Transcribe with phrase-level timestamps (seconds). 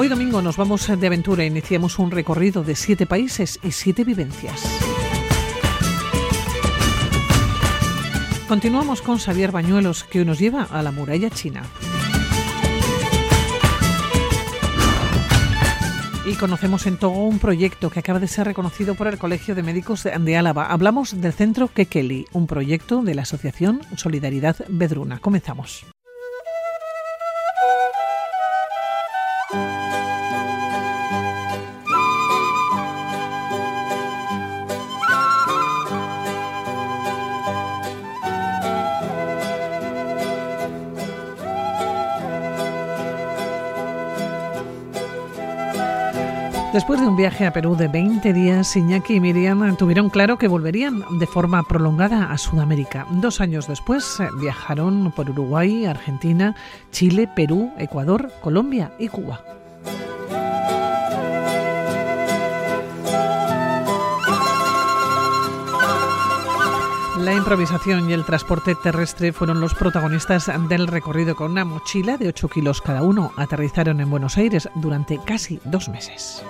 [0.00, 1.44] Hoy domingo nos vamos de aventura.
[1.44, 4.64] Iniciamos un recorrido de siete países y siete vivencias.
[8.48, 11.64] Continuamos con Xavier Bañuelos, que nos lleva a la muralla china.
[16.24, 19.62] Y conocemos en Togo un proyecto que acaba de ser reconocido por el Colegio de
[19.62, 20.72] Médicos de Álava.
[20.72, 25.18] Hablamos del Centro Kekeli, un proyecto de la Asociación Solidaridad Bedruna.
[25.18, 25.84] Comenzamos.
[46.72, 50.46] Después de un viaje a Perú de 20 días, Iñaki y Miriam tuvieron claro que
[50.46, 53.08] volverían de forma prolongada a Sudamérica.
[53.10, 56.54] Dos años después eh, viajaron por Uruguay, Argentina,
[56.92, 59.59] Chile, Perú, Ecuador, Colombia y Cuba.
[67.20, 72.28] La improvisación y el transporte terrestre fueron los protagonistas del recorrido con una mochila de
[72.28, 73.32] 8 kilos cada uno.
[73.36, 76.42] Aterrizaron en Buenos Aires durante casi dos meses.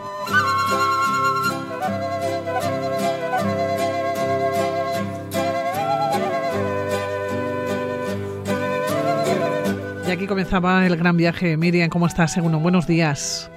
[10.06, 11.56] Y aquí comenzaba el gran viaje.
[11.56, 12.32] Miriam, ¿cómo estás?
[12.32, 13.50] Según buenos días.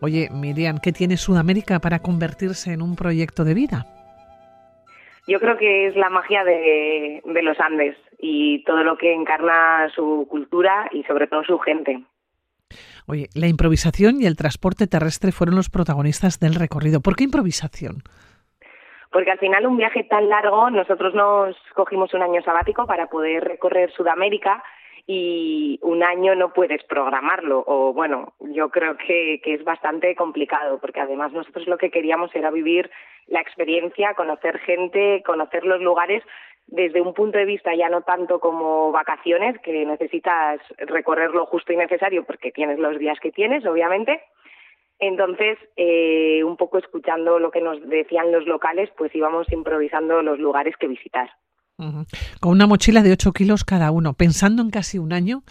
[0.00, 4.03] Oye, Miriam, ¿qué tiene Sudamérica para convertirse en un proyecto de vida?
[5.26, 9.88] Yo creo que es la magia de, de los Andes y todo lo que encarna
[9.94, 12.02] su cultura y sobre todo su gente.
[13.06, 17.00] Oye, la improvisación y el transporte terrestre fueron los protagonistas del recorrido.
[17.00, 18.02] ¿Por qué improvisación?
[19.10, 23.44] Porque al final un viaje tan largo, nosotros nos cogimos un año sabático para poder
[23.44, 24.62] recorrer Sudamérica
[25.06, 30.78] y un año no puedes programarlo o bueno, yo creo que, que es bastante complicado
[30.80, 32.90] porque además nosotros lo que queríamos era vivir
[33.26, 36.22] la experiencia, conocer gente, conocer los lugares
[36.66, 41.72] desde un punto de vista ya no tanto como vacaciones, que necesitas recorrer lo justo
[41.72, 44.22] y necesario porque tienes los días que tienes, obviamente.
[44.98, 50.38] Entonces, eh, un poco escuchando lo que nos decían los locales, pues íbamos improvisando los
[50.38, 51.30] lugares que visitar.
[52.40, 55.42] Con una mochila de 8 kilos cada uno, pensando en casi un año,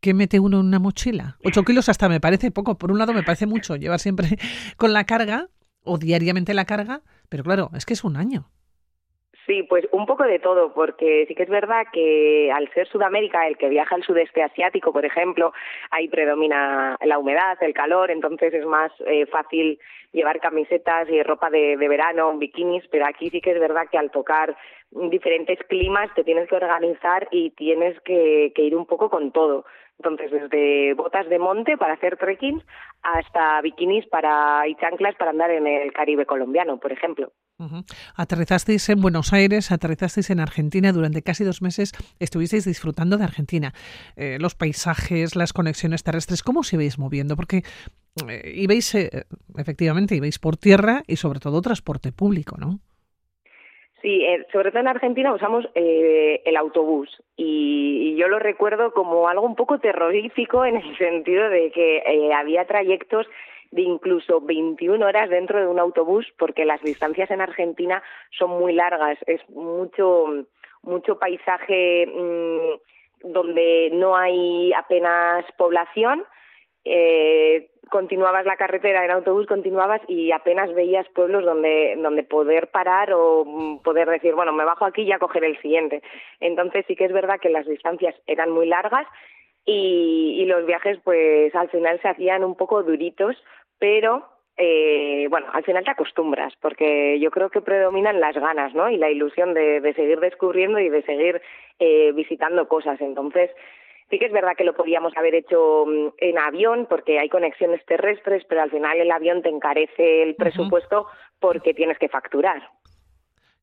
[0.00, 1.36] ¿qué mete uno en una mochila?
[1.44, 2.76] 8 kilos hasta me parece poco.
[2.76, 4.26] Por un lado me parece mucho llevar siempre
[4.76, 5.46] con la carga
[5.84, 8.50] o diariamente la carga, pero claro, es que es un año.
[9.48, 13.46] Sí, pues un poco de todo, porque sí que es verdad que al ser Sudamérica,
[13.46, 15.54] el que viaja al sudeste asiático, por ejemplo,
[15.90, 19.78] ahí predomina la humedad, el calor, entonces es más eh, fácil
[20.12, 24.10] llevar camisetas y ropa de, verano, bikinis, pero aquí sí que es verdad que al
[24.10, 24.54] tocar
[24.90, 29.64] diferentes climas te tienes que organizar y tienes que, ir un poco con todo.
[29.98, 32.62] Entonces, desde botas de monte para hacer trekking
[33.02, 37.32] hasta bikinis para, y chanclas para andar en el Caribe colombiano, por ejemplo.
[38.14, 43.72] Aterrizasteis en Buenos Aires, aterrizasteis en Argentina, durante casi dos meses estuvisteis disfrutando de Argentina.
[44.14, 47.34] Eh, los paisajes, las conexiones terrestres, ¿cómo os ibais moviendo?
[47.34, 47.64] Porque
[48.28, 52.78] eh, ibais, eh, efectivamente, ibais por tierra y sobre todo transporte público, ¿no?
[54.00, 59.54] Sí, sobre todo en Argentina usamos el autobús y, yo lo recuerdo como algo un
[59.54, 63.26] poco terrorífico en el sentido de que había trayectos
[63.70, 68.72] de incluso 21 horas dentro de un autobús porque las distancias en Argentina son muy
[68.72, 70.46] largas, es mucho
[70.82, 76.24] mucho paisaje mm, donde no hay apenas población.
[76.90, 83.12] Eh, continuabas la carretera en autobús, continuabas y apenas veías pueblos donde, donde poder parar
[83.12, 86.02] o mm, poder decir, bueno, me bajo aquí y ya cogeré el siguiente.
[86.40, 89.06] Entonces sí que es verdad que las distancias eran muy largas
[89.64, 93.36] y, y los viajes pues al final se hacían un poco duritos
[93.78, 94.26] pero
[94.56, 98.90] eh, bueno, al final te acostumbras, porque yo creo que predominan las ganas, ¿no?
[98.90, 101.40] Y la ilusión de, de seguir descubriendo y de seguir
[101.78, 103.00] eh, visitando cosas.
[103.00, 103.50] Entonces,
[104.10, 107.84] sí que es verdad que lo podíamos haber hecho mm, en avión, porque hay conexiones
[107.86, 111.06] terrestres, pero al final el avión te encarece el presupuesto
[111.40, 112.70] porque tienes que facturar.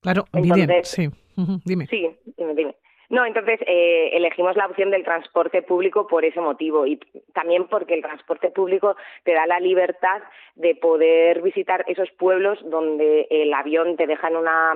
[0.02, 1.10] Claro, Entonces, sí.
[1.66, 1.88] dime.
[1.88, 2.76] Sí, dime, dime.
[3.10, 7.00] No, entonces eh, elegimos la opción del transporte público por ese motivo y
[7.34, 10.24] también porque el transporte público te da la libertad
[10.56, 14.74] de poder visitar esos pueblos donde el avión te deja en una,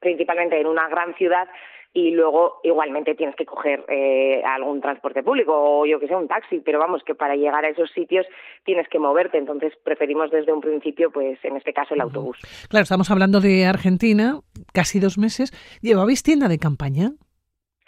[0.00, 1.46] principalmente en una gran ciudad
[1.94, 6.28] y luego igualmente tienes que coger eh, algún transporte público o yo que sé, un
[6.28, 8.26] taxi, pero vamos, que para llegar a esos sitios
[8.64, 12.38] tienes que moverte, entonces preferimos desde un principio, pues en este caso, el autobús.
[12.70, 14.40] Claro, estamos hablando de Argentina,
[14.72, 15.52] casi dos meses.
[15.82, 17.10] ¿Llevabais tienda de campaña?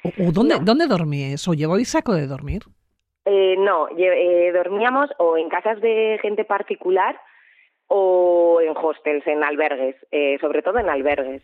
[0.05, 1.49] ¿O, dónde, dónde dormíais?
[1.49, 2.62] ¿O llevabais saco de dormir?
[3.25, 7.19] Eh, no, eh, dormíamos o en casas de gente particular
[7.87, 11.43] o en hostels, en albergues, eh, sobre todo en albergues.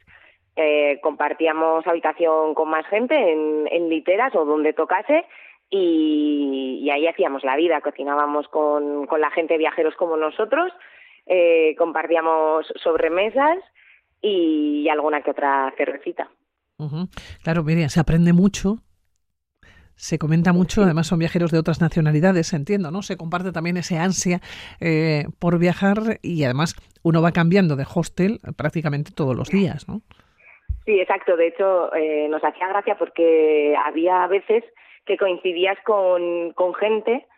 [0.56, 5.24] Eh, compartíamos habitación con más gente en, en literas o donde tocase
[5.70, 10.72] y, y, ahí hacíamos la vida, cocinábamos con, con la gente viajeros como nosotros,
[11.26, 13.58] eh, compartíamos sobremesas
[14.20, 16.28] y, alguna que otra cervecita.
[17.44, 18.78] Claro, Miriam, se aprende mucho
[20.00, 23.02] se comenta mucho, además son viajeros de otras nacionalidades, entiendo, ¿no?
[23.02, 24.40] Se comparte también ese ansia
[24.80, 30.00] eh, por viajar y además uno va cambiando de hostel prácticamente todos los días, ¿no?
[30.90, 31.36] Sí, exacto.
[31.36, 34.64] De hecho, eh, nos hacía gracia porque había veces
[35.06, 37.28] que coincidías con, con gente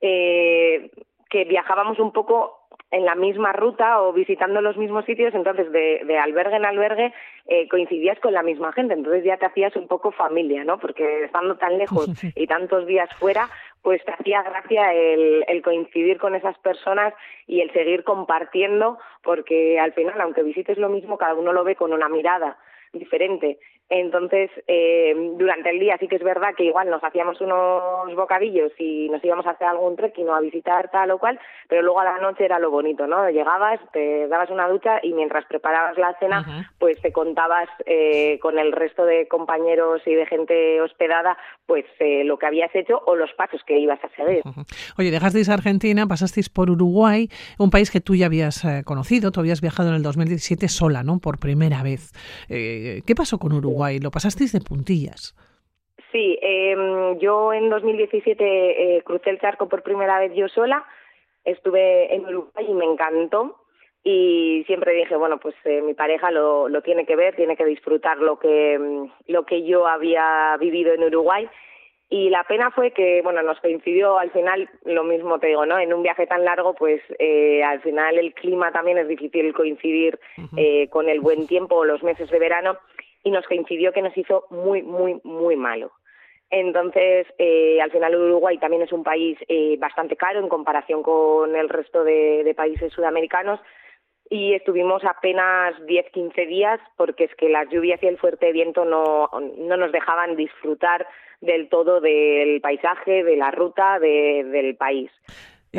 [0.00, 0.90] eh,
[1.30, 6.02] que viajábamos un poco en la misma ruta o visitando los mismos sitios, entonces de,
[6.04, 7.14] de albergue en albergue
[7.46, 10.80] eh, coincidías con la misma gente, entonces ya te hacías un poco familia, ¿no?
[10.80, 13.48] Porque estando tan lejos y tantos días fuera,
[13.82, 17.14] pues te hacía gracia el, el coincidir con esas personas
[17.46, 21.76] y el seguir compartiendo, porque al final, aunque visites lo mismo, cada uno lo ve
[21.76, 22.58] con una mirada
[22.98, 23.58] diferente.
[23.88, 28.72] Entonces, eh, durante el día sí que es verdad que igual nos hacíamos unos bocadillos
[28.78, 31.38] y nos íbamos a hacer algún trekking o a visitar tal o cual,
[31.68, 33.30] pero luego a la noche era lo bonito, ¿no?
[33.30, 38.58] Llegabas, te dabas una ducha y mientras preparabas la cena, pues te contabas eh, con
[38.58, 43.14] el resto de compañeros y de gente hospedada, pues eh, lo que habías hecho o
[43.14, 44.42] los pasos que ibas a seguir.
[44.98, 47.28] Oye, dejasteis Argentina, pasasteis por Uruguay,
[47.58, 51.04] un país que tú ya habías eh, conocido, tú habías viajado en el 2017 sola,
[51.04, 51.20] ¿no?
[51.20, 52.10] Por primera vez.
[52.48, 53.75] Eh, ¿Qué pasó con Uruguay?
[54.02, 55.34] ¿Lo pasasteis de puntillas?
[56.12, 56.74] Sí, eh,
[57.20, 60.84] yo en 2017 eh, crucé el charco por primera vez yo sola.
[61.44, 63.56] Estuve en Uruguay y me encantó.
[64.02, 67.64] Y siempre dije, bueno, pues eh, mi pareja lo, lo tiene que ver, tiene que
[67.64, 71.48] disfrutar lo que, mm, lo que yo había vivido en Uruguay.
[72.08, 75.76] Y la pena fue que, bueno, nos coincidió al final, lo mismo te digo, ¿no?
[75.80, 80.20] En un viaje tan largo, pues eh, al final el clima también es difícil coincidir
[80.56, 82.78] eh, con el buen tiempo o los meses de verano
[83.26, 85.90] y nos coincidió que nos hizo muy, muy, muy malo.
[86.48, 91.56] Entonces, eh, al final Uruguay también es un país eh, bastante caro en comparación con
[91.56, 93.58] el resto de, países sudamericanos
[94.30, 98.84] y estuvimos apenas 10, 15 días porque es que las lluvias y el fuerte viento
[98.84, 99.28] no,
[99.58, 101.04] no nos dejaban disfrutar
[101.40, 105.10] del todo del paisaje, de la ruta, de, del país.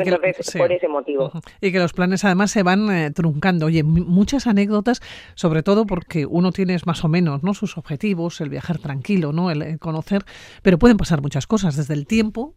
[0.02, 1.30] Entonces, por ese motivo.
[1.60, 3.66] Y que los planes además se van eh, truncando.
[3.66, 5.00] Oye, muchas anécdotas,
[5.34, 9.50] sobre todo porque uno tiene más o menos no sus objetivos, el viajar tranquilo, no
[9.50, 10.22] el, conocer,
[10.62, 12.54] pero pueden pasar muchas cosas, desde el tiempo,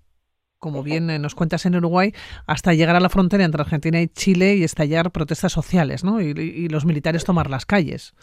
[0.60, 2.12] como bien eh, nos cuentas en Uruguay,
[2.46, 6.22] hasta llegar a la frontera entre Argentina y Chile y estallar protestas sociales, ¿no?
[6.22, 8.14] Y, y los militares tomar las calles.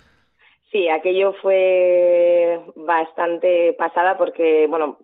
[0.70, 4.98] Sí, aquello fue bastante pasada porque, bueno,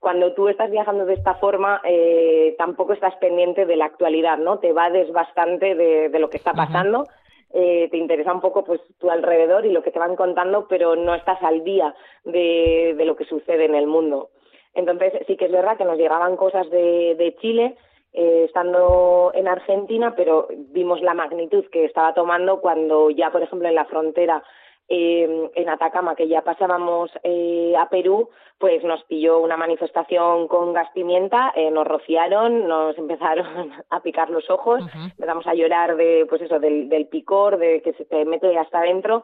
[0.00, 4.58] cuando tú estás viajando de esta forma, eh, tampoco estás pendiente de la actualidad, ¿no?
[4.58, 7.04] Te vades bastante de, de lo que está pasando.
[7.52, 10.96] Eh, te interesa un poco pues tu alrededor y lo que te van contando, pero
[10.96, 11.94] no estás al día
[12.24, 14.30] de, de lo que sucede en el mundo.
[14.74, 17.76] Entonces sí que es verdad que nos llegaban cosas de, de Chile,
[18.12, 23.68] eh, estando en Argentina, pero vimos la magnitud que estaba tomando cuando ya, por ejemplo,
[23.68, 24.42] en la frontera
[24.88, 30.72] eh, en Atacama, que ya pasábamos eh, a Perú, pues nos pilló una manifestación con
[30.72, 36.26] gas pimienta, eh, nos rociaron, nos empezaron a picar los ojos, empezamos a llorar de,
[36.28, 39.22] pues eso, del, del picor, de que se te mete hasta adentro.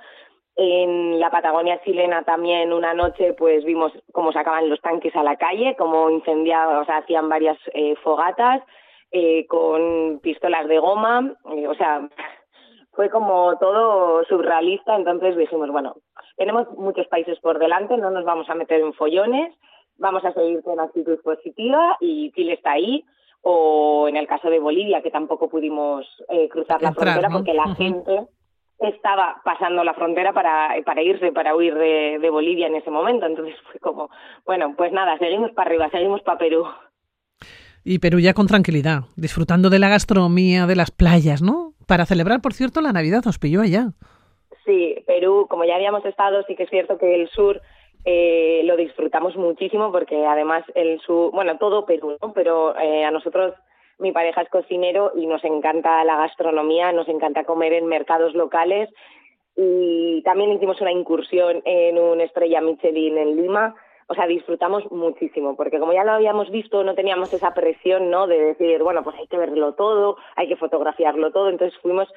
[0.54, 5.36] En la Patagonia chilena también una noche pues vimos cómo sacaban los tanques a la
[5.36, 8.62] calle, cómo incendiaban, o sea, hacían varias eh, fogatas
[9.10, 12.06] eh, con pistolas de goma, eh, o sea,
[12.92, 15.96] fue como todo surrealista, entonces dijimos, bueno,
[16.36, 19.54] tenemos muchos países por delante, no nos vamos a meter en follones,
[19.98, 23.04] vamos a seguir con actitud positiva y Chile está ahí,
[23.40, 27.74] o en el caso de Bolivia, que tampoco pudimos eh, cruzar la frontera porque la
[27.74, 28.26] gente
[28.78, 33.26] estaba pasando la frontera para, para irse, para huir de, de Bolivia en ese momento,
[33.26, 34.10] entonces fue como,
[34.44, 36.66] bueno, pues nada, seguimos para arriba, seguimos para Perú.
[37.84, 41.71] Y Perú ya con tranquilidad, disfrutando de la gastronomía, de las playas, ¿no?
[41.86, 43.92] Para celebrar, por cierto, la Navidad os pilló allá.
[44.64, 47.60] Sí, Perú, como ya habíamos estado, sí que es cierto que el sur
[48.04, 52.32] eh, lo disfrutamos muchísimo porque además el sur, bueno, todo Perú, ¿no?
[52.32, 53.54] Pero eh, a nosotros,
[53.98, 58.90] mi pareja es cocinero y nos encanta la gastronomía, nos encanta comer en mercados locales
[59.56, 63.74] y también hicimos una incursión en una estrella Michelin en Lima
[64.08, 68.26] o sea, disfrutamos muchísimo, porque como ya lo habíamos visto, no teníamos esa presión, ¿no?
[68.26, 72.08] De decir, bueno, pues hay que verlo todo, hay que fotografiarlo todo, entonces fuimos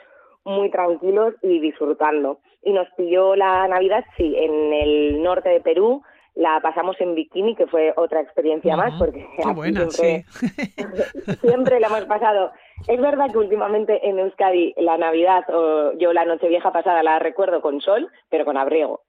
[0.44, 2.40] muy tranquilos y disfrutando.
[2.64, 6.04] Y nos pilló la Navidad, sí, en el norte de Perú,
[6.36, 9.26] la pasamos en bikini, que fue otra experiencia más, porque
[9.56, 10.26] buena, siempre,
[11.42, 12.52] siempre la hemos pasado.
[12.88, 17.62] Es verdad que últimamente en Euskadi la Navidad o yo la Nochevieja pasada la recuerdo
[17.62, 19.02] con sol, pero con abrigo.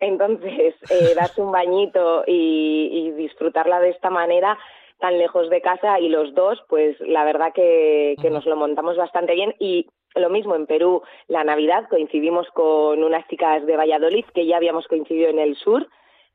[0.00, 4.58] Entonces, eh, darse un bañito y, disfrutarla de esta manera
[4.98, 8.96] tan lejos de casa y los dos, pues la verdad que, que nos lo montamos
[8.96, 9.54] bastante bien.
[9.58, 14.56] Y lo mismo en Perú, la Navidad coincidimos con unas chicas de Valladolid que ya
[14.56, 15.88] habíamos coincidido en el sur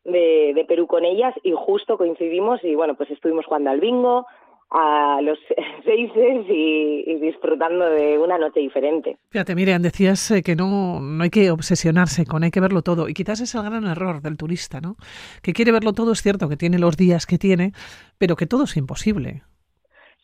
[0.05, 4.25] de, Perú con ellas y justo coincidimos y bueno, pues estuvimos jugando al bingo,
[4.71, 5.37] a los
[5.85, 9.17] seises y, disfrutando de una noche diferente.
[9.29, 13.07] Fíjate, Miriam, decías eh, que no, no hay que obsesionarse con, hay que verlo todo.
[13.09, 14.95] Y quizás es el gran error del turista, ¿no?
[15.41, 17.71] Que quiere verlo todo, es cierto que tiene los días que tiene,
[18.17, 19.43] pero que todo es imposible.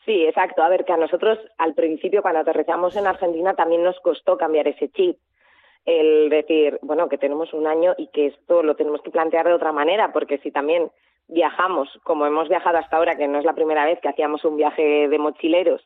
[0.06, 0.64] Sí, exacto.
[0.64, 4.68] A ver, que a nosotros al principio cuando aterrizamos en Argentina también nos costó cambiar
[4.68, 5.18] ese chip
[5.86, 9.54] el decir, bueno, que tenemos un año y que esto lo tenemos que plantear de
[9.54, 10.92] otra manera, porque si también
[11.32, 14.58] viajamos, como hemos viajado hasta ahora, que no es la primera vez que hacíamos un
[14.58, 15.82] viaje de mochileros,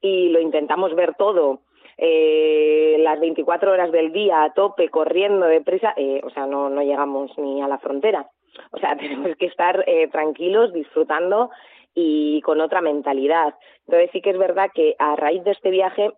[0.00, 1.60] y lo intentamos ver todo,
[1.98, 6.82] eh, las 24 horas del día a tope, corriendo deprisa, eh, o sea, no, no
[6.82, 8.30] llegamos ni a la frontera.
[8.72, 11.50] O sea, tenemos que estar eh, tranquilos, disfrutando
[11.94, 13.54] y con otra mentalidad.
[13.86, 16.12] Entonces sí que es verdad que a raíz de este viaje,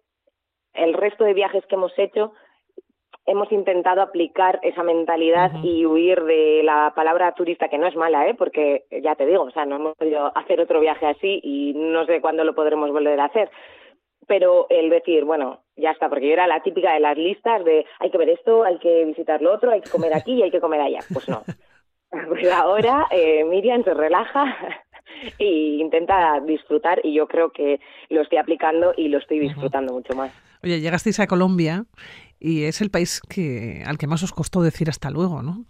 [0.74, 2.32] el resto de viajes que hemos hecho
[3.28, 8.26] hemos intentado aplicar esa mentalidad y huir de la palabra turista, que no es mala,
[8.26, 8.34] ¿eh?
[8.34, 12.06] porque ya te digo, o sea, no hemos podido hacer otro viaje así y no
[12.06, 13.50] sé cuándo lo podremos volver a hacer.
[14.26, 17.84] Pero el decir, bueno, ya está, porque yo era la típica de las listas de
[18.00, 20.50] hay que ver esto, hay que visitar lo otro, hay que comer aquí y hay
[20.50, 21.00] que comer allá.
[21.12, 21.42] Pues no.
[22.10, 24.56] Pues ahora eh, Miriam se relaja
[25.38, 30.14] e intenta disfrutar y yo creo que lo estoy aplicando y lo estoy disfrutando mucho
[30.16, 30.32] más.
[30.62, 31.84] Oye, llegasteis a Colombia
[32.40, 35.64] y es el país que al que más os costó decir hasta luego, ¿no?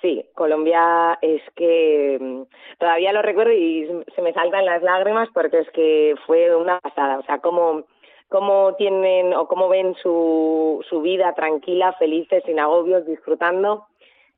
[0.00, 2.42] Sí, Colombia es que mm,
[2.78, 7.18] todavía lo recuerdo y se me saltan las lágrimas porque es que fue una pasada,
[7.18, 7.84] o sea, cómo
[8.28, 13.86] cómo tienen o cómo ven su, su vida tranquila, felices, sin agobios, disfrutando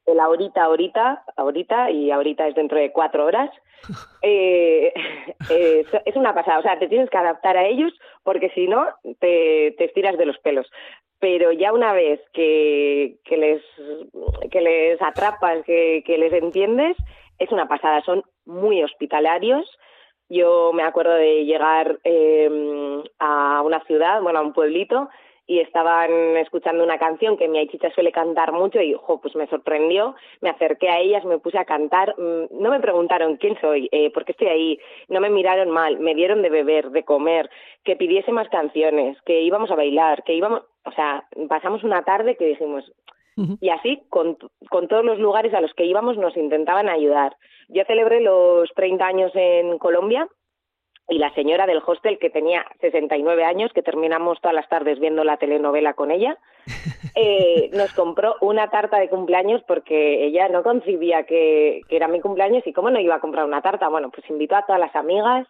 [0.06, 3.50] el ahorita, ahorita, ahorita y ahorita es dentro de cuatro horas.
[4.20, 4.92] Eh,
[5.48, 7.92] eh, es una pasada, o sea, te tienes que adaptar a ellos
[8.24, 8.84] porque si no
[9.20, 10.68] te, te estiras de los pelos
[11.20, 13.62] pero ya una vez que, que, les,
[14.50, 16.96] que les atrapas, que, que les entiendes,
[17.38, 19.68] es una pasada, son muy hospitalarios.
[20.28, 25.08] Yo me acuerdo de llegar eh, a una ciudad, bueno, a un pueblito,
[25.48, 29.46] y estaban escuchando una canción que mi aichicha suele cantar mucho y jo, pues me
[29.46, 33.88] sorprendió, me acerqué a ellas, me puse a cantar, mm, no me preguntaron quién soy,
[33.90, 34.78] eh, por qué estoy ahí,
[35.08, 37.48] no me miraron mal, me dieron de beber, de comer,
[37.82, 42.36] que pidiese más canciones, que íbamos a bailar, que íbamos, o sea, pasamos una tarde
[42.36, 42.84] que dijimos,
[43.60, 44.36] y así con,
[44.68, 47.36] con todos los lugares a los que íbamos nos intentaban ayudar.
[47.68, 50.28] Yo celebré los 30 años en Colombia
[51.08, 55.24] y la señora del hostel que tenía 69 años, que terminamos todas las tardes viendo
[55.24, 56.36] la telenovela con ella,
[57.14, 62.66] eh, nos compró una tarta de cumpleaños porque ella no concibía que, era mi cumpleaños
[62.66, 63.88] y cómo no iba a comprar una tarta.
[63.88, 65.46] Bueno, pues invitó a todas las amigas,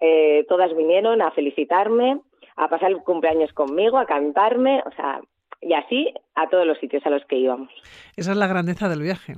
[0.00, 2.20] eh, todas vinieron a felicitarme,
[2.56, 5.20] a pasar el cumpleaños conmigo, a cantarme, o sea,
[5.60, 7.70] y así a todos los sitios a los que íbamos.
[8.16, 9.34] Esa es la grandeza del viaje.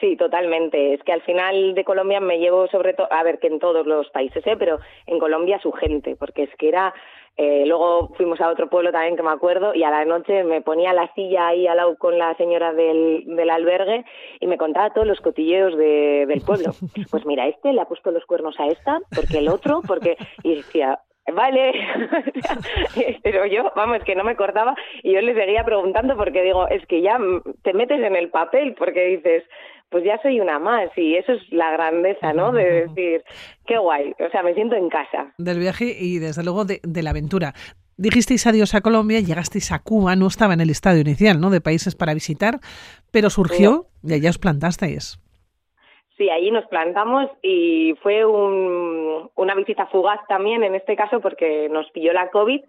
[0.00, 0.94] Sí, totalmente.
[0.94, 3.86] Es que al final de Colombia me llevo sobre todo, a ver, que en todos
[3.86, 4.56] los países, ¿eh?
[4.58, 6.94] pero en Colombia su gente, porque es que era,
[7.36, 10.62] eh, luego fuimos a otro pueblo también que me acuerdo y a la noche me
[10.62, 14.04] ponía la silla ahí al lado con la señora del, del albergue
[14.40, 16.72] y me contaba todos los cotilleos de, del pueblo.
[17.10, 20.16] Pues mira, este le ha puesto los cuernos a esta, porque el otro, porque...
[20.42, 20.98] Y decía,
[21.32, 21.72] Vale,
[23.22, 26.84] pero yo, vamos, que no me cortaba y yo le seguía preguntando porque digo, es
[26.86, 27.18] que ya
[27.62, 29.42] te metes en el papel porque dices,
[29.94, 32.50] pues ya soy una más y eso es la grandeza, ¿no?
[32.50, 33.22] De decir,
[33.64, 35.32] qué guay, o sea, me siento en casa.
[35.38, 37.52] Del viaje y desde luego de, la aventura.
[37.96, 41.48] Dijisteis adiós a Colombia, llegasteis a Cuba, no estaba en el estadio inicial, ¿no?
[41.50, 42.54] De países para visitar,
[43.12, 45.20] pero surgió y allá os plantasteis.
[46.16, 51.68] Sí, ahí nos plantamos y fue un, una visita fugaz también en este caso porque
[51.68, 52.62] nos pilló la COVID,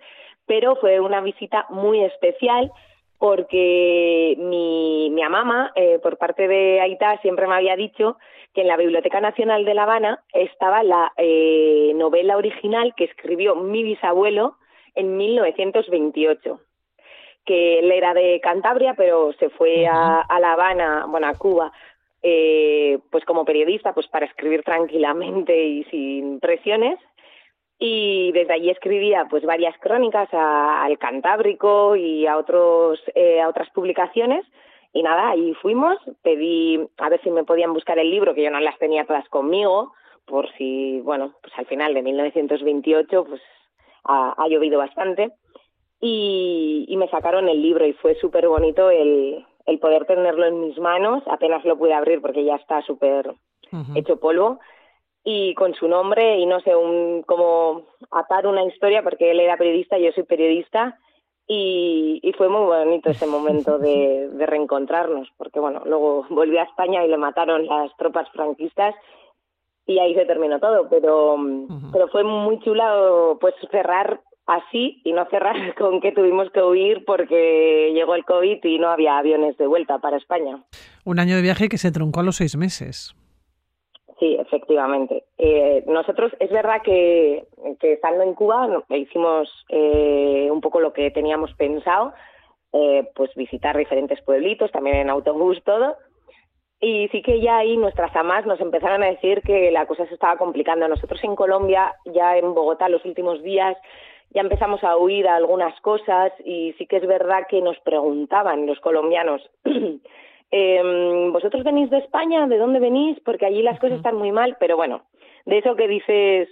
[0.45, 2.71] pero fue una visita muy especial
[3.17, 8.17] porque mi, mi mamá, eh, por parte de Aita, siempre me había dicho
[8.53, 13.55] que en la Biblioteca Nacional de La Habana estaba la eh, novela original que escribió
[13.55, 14.57] mi bisabuelo
[14.95, 16.59] en 1928
[17.45, 21.71] que él era de Cantabria, pero se fue a, a La Habana, bueno, a Cuba,
[22.23, 26.97] eh, pues como periodista, pues para escribir tranquilamente y sin presiones.
[27.77, 33.69] Y desde allí escribía pues varias crónicas al Cantábrico y a otros eh, a otras
[33.71, 34.45] publicaciones.
[34.93, 38.49] Y nada, ahí fuimos, pedí a ver si me podían buscar el libro, que yo
[38.49, 39.91] no las tenía todas conmigo,
[40.25, 43.41] por si, bueno, pues al final de 1928 pues
[44.05, 45.33] ha, ha llovido bastante.
[45.99, 50.61] Y, y, me sacaron el libro y fue súper bonito el, el poder tenerlo en
[50.61, 53.33] mis manos, apenas lo pude abrir porque ya está súper
[53.95, 54.59] hecho polvo
[55.27, 59.57] y con su nombre y no sé, un, como atar una historia porque él era
[59.57, 60.99] periodista y yo soy periodista
[61.47, 66.63] y, y fue muy bonito ese momento de, de reencontrarnos porque bueno, luego volví a
[66.63, 68.93] España y le mataron las tropas franquistas
[69.87, 71.37] y ahí se terminó todo, pero,
[71.91, 77.03] pero fue muy chulo pues cerrar así y no cerrar con que tuvimos que huir
[77.03, 80.63] porque llegó el COVID y no había aviones de vuelta para España.
[81.03, 83.15] Un año de viaje que se truncó a los seis meses.
[84.19, 85.25] Sí, efectivamente.
[85.37, 87.45] Eh, nosotros, es verdad que,
[87.79, 92.13] que estando en Cuba hicimos eh, un poco lo que teníamos pensado,
[92.71, 95.97] eh, pues visitar diferentes pueblitos, también en autobús, todo,
[96.79, 100.13] y sí que ya ahí nuestras amas nos empezaron a decir que la cosa se
[100.13, 100.87] estaba complicando.
[100.87, 103.77] Nosotros en Colombia, ya en Bogotá los últimos días,
[104.31, 108.79] ya empezamos a oír algunas cosas y sí que es verdad que nos preguntaban los
[108.79, 109.41] colombianos,
[110.57, 112.47] eh, ¿vosotros venís de España?
[112.47, 113.19] ¿De dónde venís?
[113.25, 115.01] Porque allí las cosas están muy mal, pero bueno,
[115.45, 116.47] de eso que dices,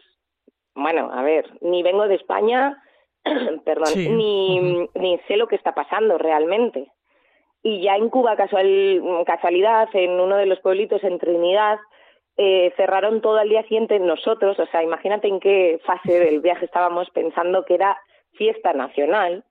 [0.76, 2.84] bueno, a ver, ni vengo de España,
[3.66, 4.10] perdón, Sí.
[4.10, 6.92] ni, ni sé lo que está pasando realmente.
[7.62, 11.80] Y ya en Cuba, casual, casualidad, en uno de los pueblitos en Trinidad,
[12.36, 16.66] eh, cerraron todo al día siguiente nosotros, o sea, imagínate en qué fase del viaje
[16.66, 17.98] estábamos pensando que era
[18.34, 19.46] fiesta nacional,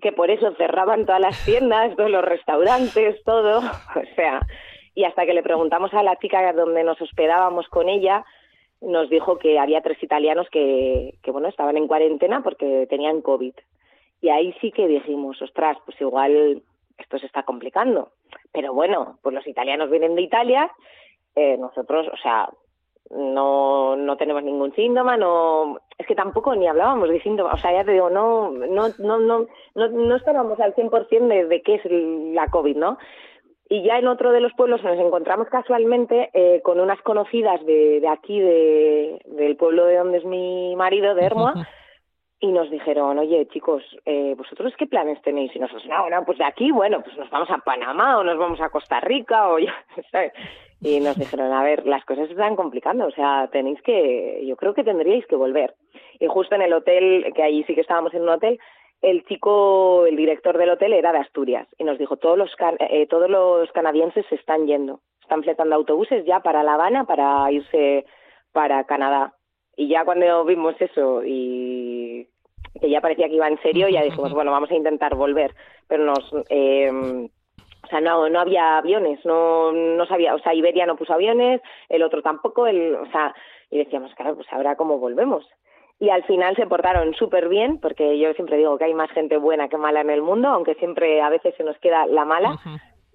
[0.00, 3.58] que por eso cerraban todas las tiendas, todos los restaurantes, todo,
[3.96, 4.40] o sea,
[4.94, 8.24] y hasta que le preguntamos a la chica donde nos hospedábamos con ella,
[8.80, 13.54] nos dijo que había tres italianos que, que bueno, estaban en cuarentena porque tenían COVID.
[14.20, 16.62] Y ahí sí que dijimos, ostras, pues igual
[16.98, 18.10] esto se está complicando.
[18.52, 20.70] Pero bueno, pues los italianos vienen de Italia,
[21.34, 22.48] eh, nosotros, o sea,
[23.10, 27.72] no, no tenemos ningún síntoma, no, es que tampoco ni hablábamos de síntomas, o sea,
[27.72, 31.74] ya te digo, no, no, no, no, no, no estábamos al 100% de, de qué
[31.76, 31.82] es
[32.34, 32.98] la COVID, ¿no?
[33.68, 38.00] Y ya en otro de los pueblos nos encontramos casualmente eh, con unas conocidas de,
[38.00, 41.54] de aquí, de, del pueblo de donde es mi marido, de Hermoa,
[42.38, 45.54] y nos dijeron, oye chicos, eh, ¿vosotros qué planes tenéis?
[45.54, 48.38] Y nosotros, no, no, pues de aquí, bueno, pues nos vamos a Panamá o nos
[48.38, 49.74] vamos a Costa Rica o ya,
[50.10, 50.32] ¿sabes?
[50.82, 54.56] Y nos dijeron, a ver, las cosas se están complicando, o sea, tenéis que, yo
[54.56, 55.74] creo que tendríais que volver.
[56.20, 58.58] Y justo en el hotel, que ahí sí que estábamos en un hotel,
[59.00, 63.06] el chico, el director del hotel era de Asturias y nos dijo, todos los, eh,
[63.06, 68.04] todos los canadienses se están yendo, están fletando autobuses ya para La Habana para irse
[68.52, 69.35] para Canadá.
[69.76, 72.26] Y ya cuando vimos eso y
[72.80, 75.54] que ya parecía que iba en serio, ya dijimos, bueno, vamos a intentar volver.
[75.86, 76.90] Pero nos, eh,
[77.86, 81.60] o sea, no, no había aviones, no, no sabía, o sea, Iberia no puso aviones,
[81.88, 83.32] el otro tampoco, el, o sea,
[83.70, 85.46] y decíamos, claro, pues ahora cómo volvemos.
[85.98, 89.36] Y al final se portaron súper bien, porque yo siempre digo que hay más gente
[89.38, 92.58] buena que mala en el mundo, aunque siempre a veces se nos queda la mala.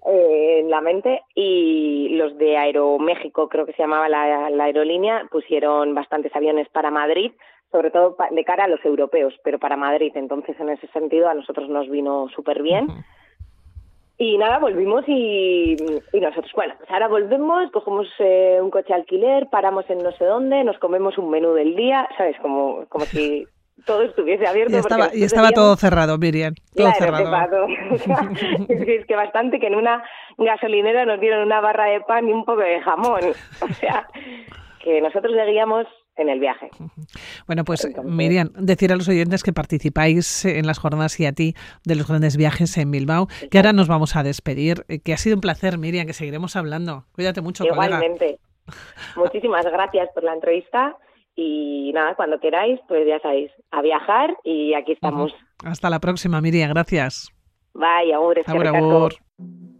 [0.06, 1.22] Eh, en la mente.
[1.34, 6.90] Y los de Aeroméxico, creo que se llamaba la, la aerolínea, pusieron bastantes aviones para
[6.90, 7.32] Madrid,
[7.70, 10.12] sobre todo pa- de cara a los europeos, pero para Madrid.
[10.14, 12.88] Entonces, en ese sentido, a nosotros nos vino súper bien.
[14.18, 15.74] Y nada, volvimos y,
[16.12, 20.24] y nosotros, bueno, pues ahora volvemos, cogemos eh, un coche alquiler, paramos en no sé
[20.26, 22.36] dónde, nos comemos un menú del día, ¿sabes?
[22.40, 23.48] Como, como si
[23.84, 24.74] todo estuviese abierto.
[24.74, 26.54] Y estaba, y estaba todo teníamos- cerrado, Miriam.
[26.74, 27.66] Todo Claro, cerrado.
[28.68, 30.02] es, que, es que bastante que en una
[30.38, 33.20] gasolinera nos dieron una barra de pan y un poco de jamón.
[33.60, 34.06] O sea,
[34.82, 36.68] que nosotros seguíamos en el viaje.
[37.46, 41.32] Bueno, pues Entonces- Miriam, decir a los oyentes que participáis en las jornadas y a
[41.32, 41.54] ti
[41.84, 45.16] de los grandes viajes en Bilbao, que ahora nos vamos a despedir, eh, que ha
[45.16, 47.04] sido un placer, Miriam, que seguiremos hablando.
[47.12, 47.86] Cuídate mucho, colega.
[47.96, 48.38] Igualmente.
[49.16, 50.96] Muchísimas gracias por la entrevista
[51.42, 55.34] y nada, cuando queráis, pues ya sabéis, a viajar y aquí estamos.
[55.64, 56.70] Hasta la próxima, Miriam.
[56.70, 57.30] Gracias.
[57.74, 59.71] Bye, Agur, eskerrik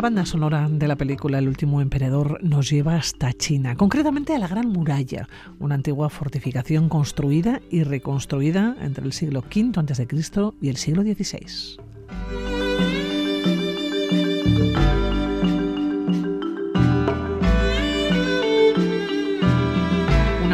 [0.00, 4.38] La banda sonora de la película El último emperador nos lleva hasta China, concretamente a
[4.38, 10.08] la Gran Muralla, una antigua fortificación construida y reconstruida entre el siglo V a.C.
[10.62, 11.76] y el siglo XVI.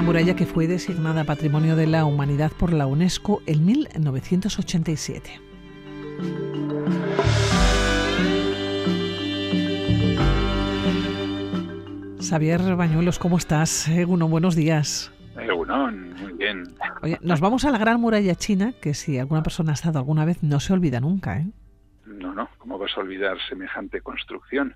[0.03, 5.41] muralla que fue designada Patrimonio de la Humanidad por la UNESCO en 1987.
[12.29, 13.89] Xavier Bañuelos, ¿cómo estás?
[14.07, 15.13] Uno, buenos días.
[15.55, 16.65] Uno, muy bien.
[17.03, 20.25] Oye, nos vamos a la Gran Muralla China, que si alguna persona ha estado alguna
[20.25, 21.47] vez no se olvida nunca, ¿eh?
[22.05, 24.75] No, no, ¿cómo vas a olvidar semejante construcción?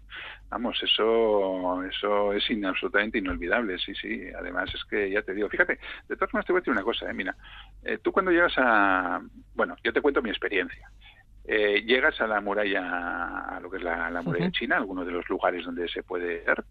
[0.49, 4.23] Vamos, eso, eso es absolutamente inolvidable, sí, sí.
[4.39, 6.85] Además es que ya te digo, fíjate, de todas formas te voy a decir una
[6.85, 7.15] cosa, ¿eh?
[7.15, 7.35] mira,
[7.83, 9.21] eh, tú cuando llegas a,
[9.55, 10.89] bueno, yo te cuento mi experiencia.
[11.45, 15.29] Eh, llegas a la muralla, a lo que es la, muralla china, alguno de los
[15.29, 16.65] lugares donde se puede ver,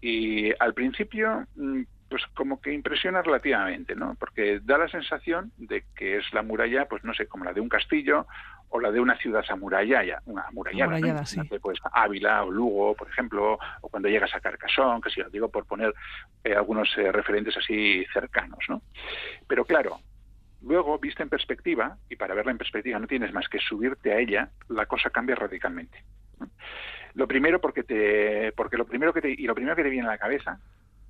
[0.00, 4.16] y al principio mm, pues como que impresiona relativamente, ¿no?
[4.18, 7.60] Porque da la sensación de que es la muralla, pues no sé, como la de
[7.60, 8.26] un castillo
[8.68, 11.40] o la de una ciudad amurallada, una amurallada, amurallada sí.
[11.60, 15.48] pues Ávila o Lugo, por ejemplo, o cuando llegas a Carcasón, que si os digo
[15.48, 15.94] por poner
[16.42, 18.82] eh, algunos eh, referentes así cercanos, ¿no?
[19.46, 20.00] Pero claro,
[20.62, 24.18] luego vista en perspectiva y para verla en perspectiva no tienes más que subirte a
[24.18, 26.04] ella, la cosa cambia radicalmente.
[27.14, 30.06] Lo primero porque te, porque lo primero que te, y lo primero que te viene
[30.06, 30.60] a la cabeza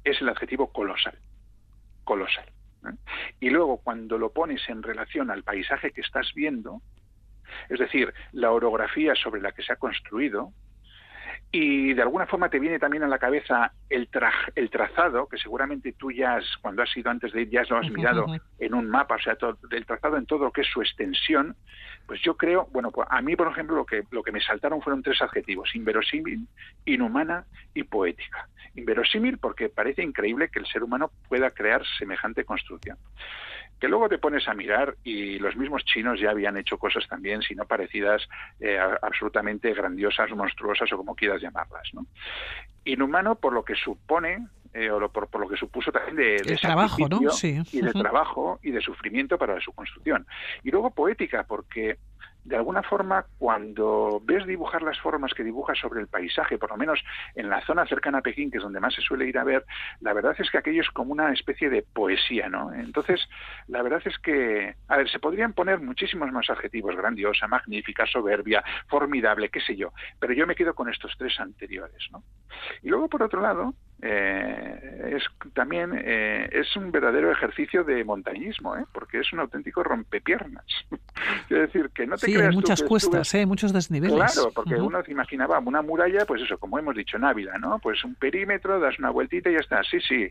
[0.05, 1.19] es el adjetivo colosal.
[2.05, 2.47] Colosal.
[3.41, 6.81] Y luego, cuando lo pones en relación al paisaje que estás viendo,
[7.69, 10.53] es decir, la orografía sobre la que se ha construido,
[11.53, 14.09] y de alguna forma te viene también a la cabeza el,
[14.55, 17.79] el trazado, que seguramente tú ya, has, cuando has ido antes de ir, ya lo
[17.79, 18.27] has mirado
[18.59, 21.57] en un mapa, o sea, todo, el trazado en todo lo que es su extensión,
[22.07, 24.81] pues yo creo, bueno, pues a mí, por ejemplo, lo que, lo que me saltaron
[24.81, 26.47] fueron tres adjetivos, inverosímil,
[26.85, 28.49] inhumana y poética.
[28.77, 32.97] Inverosímil porque parece increíble que el ser humano pueda crear semejante construcción
[33.81, 37.41] que luego te pones a mirar y los mismos chinos ya habían hecho cosas también,
[37.41, 38.29] si no parecidas,
[38.61, 41.89] eh, absolutamente grandiosas, monstruosas o como quieras llamarlas.
[41.95, 42.07] ¿no?
[42.85, 47.09] Inhumano por lo que supone eh, o por, por, lo que supuso también de, trabajo,
[47.09, 47.31] ¿no?
[47.31, 47.61] Sí.
[47.73, 50.27] y de trabajo y de sufrimiento para su construcción.
[50.63, 51.99] Y luego poética, porque
[52.45, 56.77] de alguna forma, cuando ves dibujar las formas que dibuja sobre el paisaje, por lo
[56.77, 57.01] menos
[57.35, 59.65] en la zona cercana a Pekín, que es donde más se suele ir a ver,
[60.01, 62.73] la verdad es que aquello es como una especie de poesía, ¿no?
[62.73, 63.21] Entonces,
[63.69, 68.65] la verdad es que, a ver, se podrían poner muchísimos más adjetivos, grandiosa, magnífica, soberbia,
[68.89, 72.23] formidable, qué sé yo, pero yo me quedo con estos tres anteriores, ¿no?
[72.83, 78.77] Y luego, por otro lado, eh, es también eh, es un verdadero ejercicio de montañismo,
[78.77, 78.85] ¿eh?
[78.93, 80.65] porque es un auténtico rompepiernas.
[81.49, 83.47] Quiero decir, que no te sí, hay muchas cuestas, ¿eh?
[83.47, 84.33] muchos desniveles.
[84.33, 87.79] Claro, porque uno se imaginaba una muralla, pues eso, como hemos dicho en Ávila, ¿no?
[87.79, 89.83] Pues un perímetro, das una vueltita y ya está.
[89.83, 90.29] Sí, sí,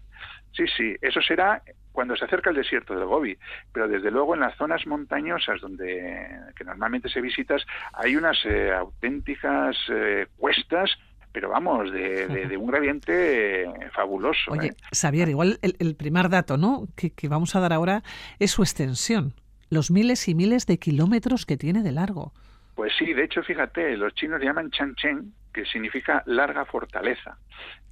[0.53, 0.95] sí, sí.
[1.01, 3.37] Eso será cuando se acerca el desierto del Gobi,
[3.73, 8.71] pero desde luego en las zonas montañosas donde que normalmente se visitas hay unas eh,
[8.71, 10.91] auténticas eh, cuestas
[11.31, 14.51] pero vamos, de, un gradiente fabuloso.
[14.51, 14.75] Oye, ¿eh?
[14.91, 16.87] Xavier, igual el, primer dato ¿no?
[16.95, 18.01] Que, que, vamos a dar ahora
[18.39, 19.35] es su extensión
[19.69, 22.33] los miles y miles de kilómetros que tiene de largo.
[22.75, 27.37] Pues sí, de hecho, fíjate, los chinos llaman Changcheng, que significa larga fortaleza.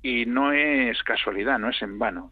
[0.01, 2.31] Y no es casualidad, no es en vano.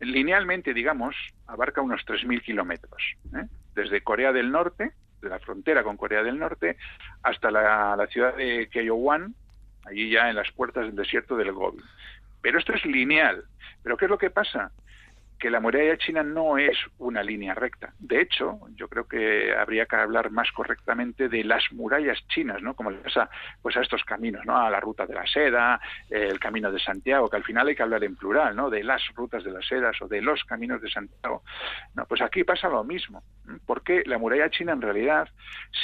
[0.00, 1.14] Linealmente, digamos,
[1.46, 3.02] abarca unos 3.000 kilómetros.
[3.36, 3.46] ¿eh?
[3.74, 4.92] Desde Corea del Norte,
[5.22, 6.76] de la frontera con Corea del Norte,
[7.22, 9.34] hasta la, ciudad de Keiowan,
[9.86, 11.82] allí ya en las puertas del desierto del Gobi.
[12.42, 13.44] Pero esto es lineal.
[13.82, 14.72] ¿Pero qué es lo que pasa?
[15.38, 17.92] Que la muralla china no es una línea recta.
[17.98, 22.74] De hecho, yo creo que habría que hablar más correctamente de las murallas chinas, ¿no?
[22.74, 23.28] Como pasa
[23.60, 24.56] pues a estos caminos, ¿no?
[24.56, 27.82] A la ruta de la seda, el camino de Santiago, que al final hay que
[27.82, 28.70] hablar en plural, ¿no?
[28.70, 31.42] De las rutas de las sedas o de los caminos de Santiago.
[31.94, 33.22] No, pues aquí pasa lo mismo,
[33.66, 35.28] porque la muralla china en realidad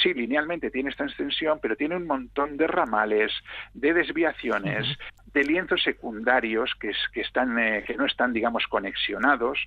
[0.01, 3.31] sí linealmente tiene esta extensión, pero tiene un montón de ramales,
[3.73, 4.87] de desviaciones,
[5.33, 9.59] de lienzos secundarios que, que, están, eh, que no están, digamos, conexionados.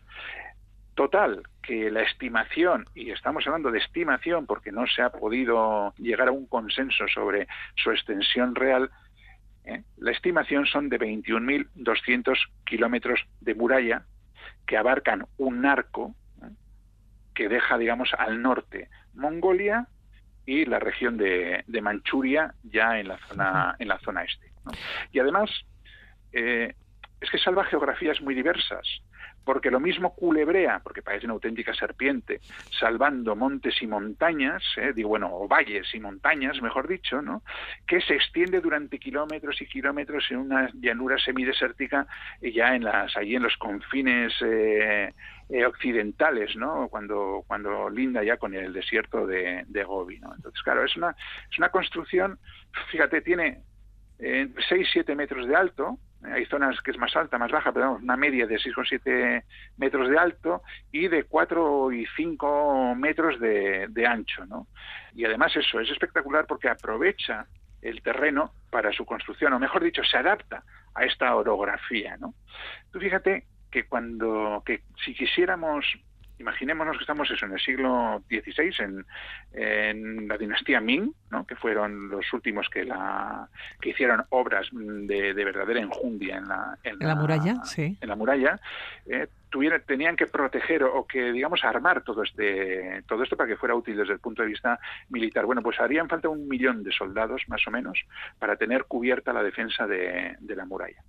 [0.95, 6.29] Total, que la estimación, y estamos hablando de estimación porque no se ha podido llegar
[6.29, 8.91] a un consenso sobre su extensión real,
[9.65, 9.83] ¿eh?
[9.97, 14.05] la estimación son de 21.200 kilómetros de muralla
[14.67, 16.15] que abarcan un arco.
[17.35, 19.87] Que deja, digamos, al norte Mongolia
[20.47, 24.53] y la región de, de Manchuria ya en la zona, en la zona este.
[25.13, 25.51] Y además,
[26.33, 26.75] eh,
[27.21, 28.87] es que salva geografías muy diversas,
[29.45, 32.41] porque lo mismo culebrea, porque parece una auténtica serpiente,
[32.79, 37.43] salvando montes y montañas, eh, digo, bueno, o valles y montañas, mejor dicho, ¿no?
[37.87, 42.07] que se extiende durante kilómetros y kilómetros en una llanura semidesértica
[42.41, 45.13] y ya en las, allí en los confines eh,
[45.67, 46.89] occidentales, ¿no?
[46.89, 50.35] Cuando, cuando linda ya con el desierto de, de Gobi, ¿no?
[50.35, 51.15] Entonces, claro, es una,
[51.51, 52.39] es una construcción,
[52.91, 53.61] fíjate, tiene
[54.19, 55.99] entre 6 7 metros de alto,
[56.33, 59.45] hay zonas que es más alta, más baja, pero una media de 6,7
[59.77, 64.67] metros de alto y de 4 y 5 metros de, de ancho, ¿no?
[65.15, 67.47] Y además eso es espectacular porque aprovecha
[67.83, 72.35] el terreno para su construcción, o mejor dicho, se adapta a esta orografía, ¿no?
[72.91, 75.85] Tú fíjate que cuando, que si quisiéramos
[76.39, 79.07] imaginémonos que estamos eso, en el siglo XVI, en,
[79.53, 81.47] en, la dinastía Ming, ¿no?
[81.47, 83.49] que fueron los últimos que la
[83.81, 87.97] que hicieron obras de, de verdadera enjundia en la, en, la, muralla, sí.
[88.01, 88.61] En la muralla,
[89.07, 93.57] eh, tuviera, tenían que proteger o que, digamos, armar todo este todo esto para que
[93.57, 94.79] fuera útil desde el punto de vista
[95.11, 95.47] militar.
[95.47, 97.99] Bueno, pues harían falta un millón de soldados, más o menos,
[98.39, 101.03] para tener cubierta la defensa de, de la muralla.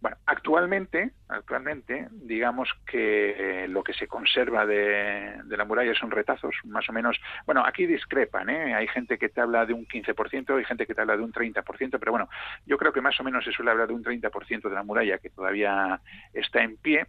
[0.00, 6.10] Bueno, actualmente, actualmente, digamos que eh, lo que se conserva de, de, la muralla son
[6.10, 7.20] retazos, más o menos.
[7.44, 8.74] Bueno, aquí discrepan, ¿eh?
[8.74, 11.32] Hay gente que te habla de un 15%, hay gente que te habla de un
[11.32, 12.30] 30%, pero bueno,
[12.64, 15.18] yo creo que más o menos se suele hablar de un 30% de la muralla
[15.18, 16.00] que todavía
[16.32, 17.06] está en pie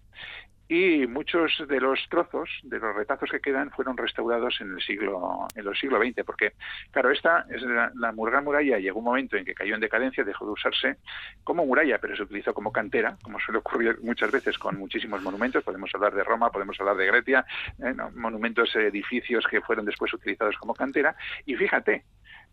[0.73, 5.45] y muchos de los trozos de los retazos que quedan fueron restaurados en el siglo
[5.53, 6.53] en los siglo XX porque
[6.91, 10.45] claro esta es la, la muralla llegó un momento en que cayó en decadencia dejó
[10.45, 10.95] de usarse
[11.43, 15.61] como muralla pero se utilizó como cantera como suele ocurrir muchas veces con muchísimos monumentos
[15.61, 17.45] podemos hablar de Roma podemos hablar de Grecia
[17.83, 18.09] eh, ¿no?
[18.11, 22.05] monumentos edificios que fueron después utilizados como cantera y fíjate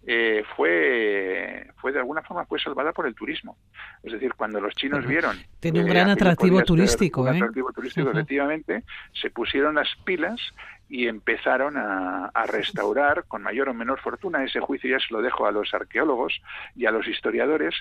[0.07, 3.59] eh, fue fue de alguna forma fue salvada por el turismo.
[4.03, 7.37] Es decir, cuando los chinos vieron tiene un gran atractivo turístico, un ¿eh?
[7.37, 10.41] atractivo turístico, efectivamente, se pusieron las pilas
[10.89, 14.43] y empezaron a, a, restaurar con mayor o menor fortuna.
[14.43, 16.41] Ese juicio ya se lo dejo a los arqueólogos
[16.75, 17.75] y a los historiadores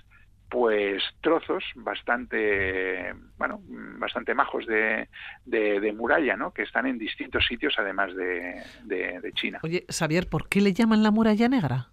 [0.49, 3.61] pues trozos bastante bueno
[3.99, 5.09] bastante majos de,
[5.43, 10.29] de, de, muralla no que están en distintos sitios además de, de China oye Xavier
[10.29, 11.89] ¿por qué le llaman la muralla negra?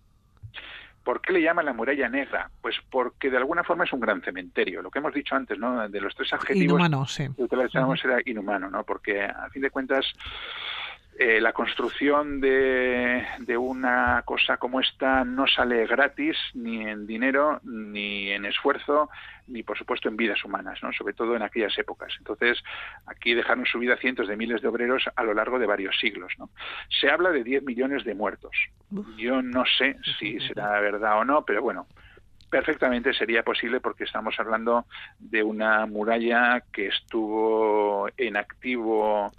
[1.05, 2.51] ¿Por qué le llaman la muralla negra?
[2.61, 4.83] Pues porque de alguna forma es un gran cementerio.
[4.83, 5.88] Lo que hemos dicho antes, ¿no?
[5.88, 7.29] De los tres adjetivos inhumano, sí.
[7.37, 8.85] que utilizamos era inhumano, ¿no?
[8.85, 10.07] Porque a fin de cuentas
[11.17, 17.61] eh, la construcción de, de, una cosa como esta no sale gratis ni en dinero,
[17.62, 19.11] ni en esfuerzo,
[19.47, 20.93] ni por supuesto en vidas humanas, ¿no?
[20.93, 22.12] sobre todo en aquellas épocas.
[22.19, 22.62] Entonces,
[23.07, 26.33] aquí dejaron su vida cientos de miles de obreros a lo largo de varios siglos.
[26.38, 26.51] ¿no?
[27.01, 28.57] Se habla de 10 millones de muertos.
[29.16, 31.88] Yo no sé si será verdad o no, pero bueno,
[32.48, 34.87] perfectamente sería posible porque estamos hablando
[35.18, 39.35] de una muralla que estuvo en activo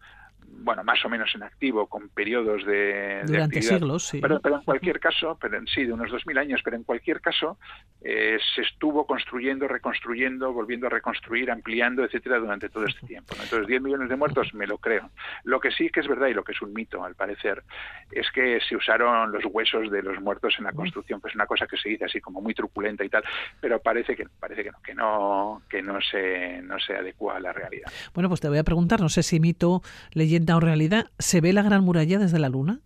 [0.47, 4.19] bueno, más o menos en activo, con periodos de, Durante de siglos, sí.
[4.19, 7.57] Pero, pero, en cualquier caso, pero sí, de unos 2.000 años, pero en cualquier caso
[8.01, 13.35] eh, se estuvo construyendo, reconstruyendo, volviendo a reconstruir, ampliando, etcétera, durante todo este tiempo.
[13.37, 13.43] ¿no?
[13.43, 15.09] Entonces, 10 millones de muertos, me lo creo.
[15.43, 17.63] Lo que sí que es verdad y lo que es un mito, al parecer,
[18.11, 21.45] es que se usaron los huesos de los muertos en la construcción, que es una
[21.45, 23.23] cosa que se dice así como muy truculenta y tal,
[23.59, 27.39] pero parece que parece que no, que no, que no se, no se adecua a
[27.39, 27.91] la realidad.
[28.13, 29.81] Bueno, pues te voy a preguntar, no sé si mito,
[30.13, 32.79] leyenda o realidad, ¿se ve la Gran Muralla desde la Luna?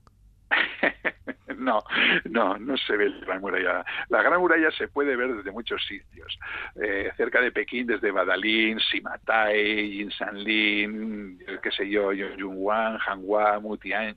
[1.58, 1.84] no,
[2.26, 3.86] no, no se ve la Gran Muralla.
[4.10, 6.38] La Gran Muralla se puede ver desde muchos sitios.
[6.82, 14.16] Eh, cerca de Pekín, desde Badalín, Simatai, Jinsanlin, qué sé yo, Yongyuan, Hanwha, Mutian,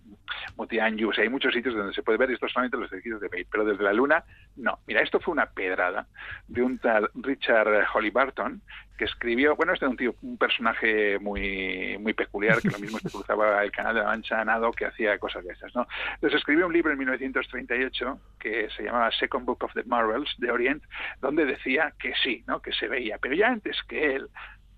[0.57, 1.11] Mutianyu.
[1.11, 3.49] O hay muchos sitios donde se puede ver, y esto solamente los edificios de Pekín.
[3.51, 4.25] Pero desde la Luna,
[4.57, 4.79] no.
[4.87, 6.07] Mira, esto fue una pedrada
[6.49, 8.61] de un tal Richard Holly Barton,
[9.05, 13.11] escribió, bueno, este es un tío, un personaje muy muy peculiar, que lo mismo se
[13.11, 15.87] cruzaba el canal de la Mancha nado, que hacía cosas de esas, ¿no?
[16.15, 20.51] Entonces escribió un libro en 1938 que se llamaba Second Book of the Marvels de
[20.51, 20.83] Orient,
[21.21, 22.61] donde decía que sí, ¿no?
[22.61, 24.29] Que se veía, pero ya antes que él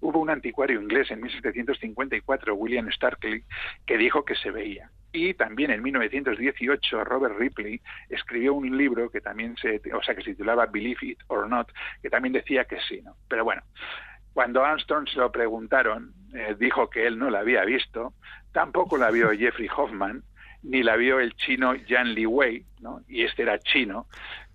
[0.04, 3.42] hubo un anticuario inglés en 1754, William Starkley,
[3.86, 4.90] que dijo que se veía.
[5.12, 10.22] Y también en 1918 Robert Ripley escribió un libro que también se, o sea, que
[10.22, 11.70] se titulaba Believe It or Not,
[12.02, 13.16] que también decía que sí, ¿no?
[13.28, 13.62] Pero bueno,
[14.34, 18.12] cuando Armstrong se lo preguntaron, eh, dijo que él no la había visto,
[18.52, 20.22] tampoco la vio Jeffrey Hoffman,
[20.62, 23.00] ni la vio el chino Yan Li Wei, ¿no?
[23.08, 24.06] y este era chino,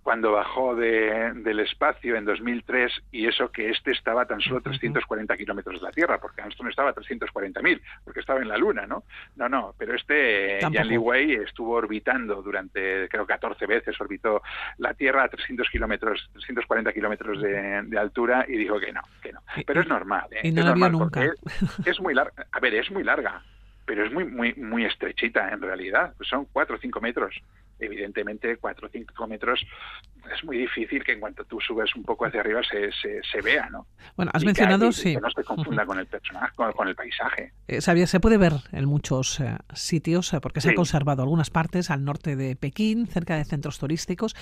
[0.04, 5.36] cuando bajó de, del espacio en 2003 y eso que este estaba tan solo 340
[5.38, 9.04] kilómetros de la Tierra, porque Armstrong estaba a 340.000, porque estaba en la Luna, ¿no?
[9.36, 14.42] No, no, pero este Yan Li Wei estuvo orbitando durante, creo, 14 veces, orbitó
[14.78, 19.34] la Tierra a 300 kilómetros, 340 kilómetros de, de, altura y dijo que no, que
[19.34, 19.42] no.
[19.66, 20.40] Pero es normal, ¿eh?
[20.44, 21.24] Y no es la normal vio nunca.
[21.26, 23.44] Es, es muy larga, a ver, es muy larga,
[23.86, 27.42] pero es muy, muy, muy estrechita en realidad, pues son 4 o 5 metros
[27.80, 29.66] evidentemente 4 o 5 metros
[30.36, 33.70] es muy difícil que en cuanto tú subes un poco hacia arriba se, se, vea,
[33.70, 33.88] ¿no?
[34.16, 35.16] Bueno, has mencionado, sí.
[35.16, 37.54] Que no se confunda con el personaje, con, el paisaje.
[37.68, 41.50] Eh, sabía, se puede ver en muchos eh, sitios, eh, porque se ha conservado algunas
[41.50, 44.36] partes al norte de Pekín, cerca de centros turísticos.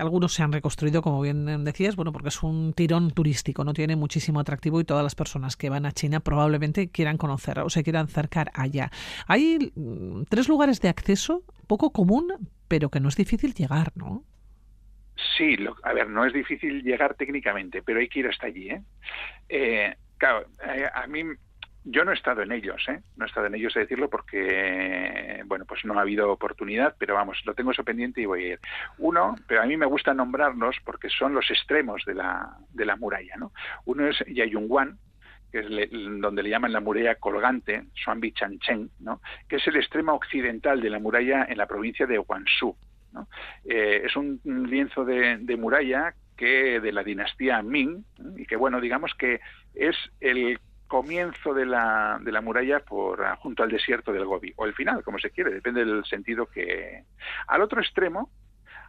[0.00, 3.96] Algunos se han reconstruido, como bien decías, bueno, porque es un tirón turístico, no tiene
[3.96, 7.82] muchísimo atractivo y todas las personas que van a China probablemente quieran conocer o se
[7.82, 8.90] quieran acercar allá.
[9.26, 12.32] Hay mm, tres lugares de acceso poco común,
[12.66, 14.24] pero que no es difícil llegar, ¿no?
[15.36, 18.70] Sí, a ver, no es difícil llegar técnicamente, pero hay que ir hasta allí.
[18.70, 18.82] ¿eh?
[19.48, 21.22] eh claro, eh, a mí
[21.84, 23.00] yo no he estado en ellos, ¿eh?
[23.16, 27.14] no he estado en ellos a decirlo porque, bueno, pues no ha habido oportunidad, pero
[27.14, 28.60] vamos, lo tengo eso pendiente y voy a ir.
[28.98, 32.96] Uno, pero a mí me gusta nombrarlos porque son los extremos de la, de la
[32.96, 33.52] muralla, ¿no?
[33.86, 34.98] Uno es Yayungwan,
[35.50, 35.66] que es
[36.20, 39.20] donde le llaman la muralla colgante, Xuanbi Chanchen, ¿no?
[39.48, 42.76] que es el extremo occidental de la muralla en la provincia de Guangzhou.
[43.64, 48.04] Eh, es un, lienzo de, muralla que de la dinastía Ming
[48.36, 49.40] y que bueno digamos que
[49.74, 54.64] es el comienzo de la, de la muralla por junto al desierto del Gobi o
[54.64, 57.04] el final como se quiere depende del sentido que
[57.46, 58.30] al otro extremo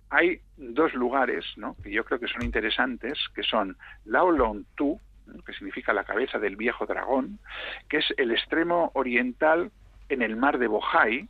[0.10, 1.76] hay dos lugares ¿no?
[1.84, 5.00] que yo creo que son interesantes que son Lao Long Tu
[5.46, 7.40] que significa la cabeza del viejo dragón
[7.88, 9.72] que es el extremo oriental
[10.08, 11.30] en el mar de Bohai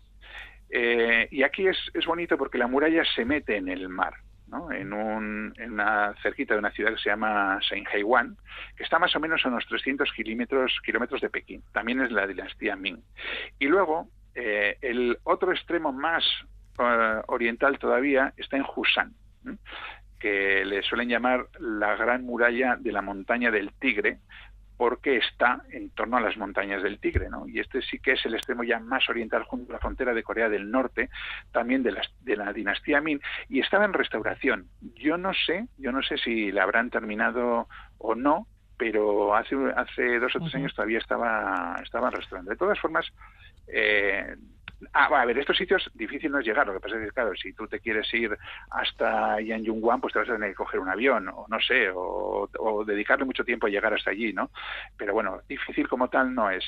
[0.69, 4.13] eh, y aquí es, es, bonito porque la muralla se mete en el mar,
[4.72, 7.60] en, un, en una cerquita de una ciudad que se llama
[7.94, 8.38] Haiwan,
[8.76, 11.64] que está más o menos a unos 300 kilómetros, kilómetros de Pekín.
[11.72, 13.02] También es la dinastía Ming.
[13.60, 16.24] Y luego, eh, el otro extremo más
[16.80, 19.14] eh, oriental todavía está en Husan,
[20.20, 24.20] que le suelen llamar la gran muralla de la montaña del Tigre,
[24.80, 27.46] porque está en torno a las montañas del Tigre, ¿no?
[27.46, 30.24] Y este sí que es el extremo ya más oriental junto a la frontera de
[30.24, 31.10] Corea del Norte,
[31.52, 34.70] también de la, de la dinastía Min, y estaba en restauración.
[34.96, 40.18] Yo no sé, yo no sé si la habrán terminado o no, pero hace, hace
[40.18, 42.50] dos o tres años todavía estaba, estaba en restauración.
[42.50, 43.06] De todas formas,
[43.68, 44.34] eh,
[44.94, 46.65] Ah, a ver, estos sitios difícil no es llegar.
[46.65, 48.38] Lo que pasa es que, claro, si tú te quieres ir
[48.72, 52.50] hasta Yanjungwan, pues te vas a tener que coger un avión, o no sé, o,
[52.86, 54.52] dedicarle mucho tiempo a llegar hasta allí, ¿no?
[54.98, 56.63] Pero bueno, difícil como tal no es.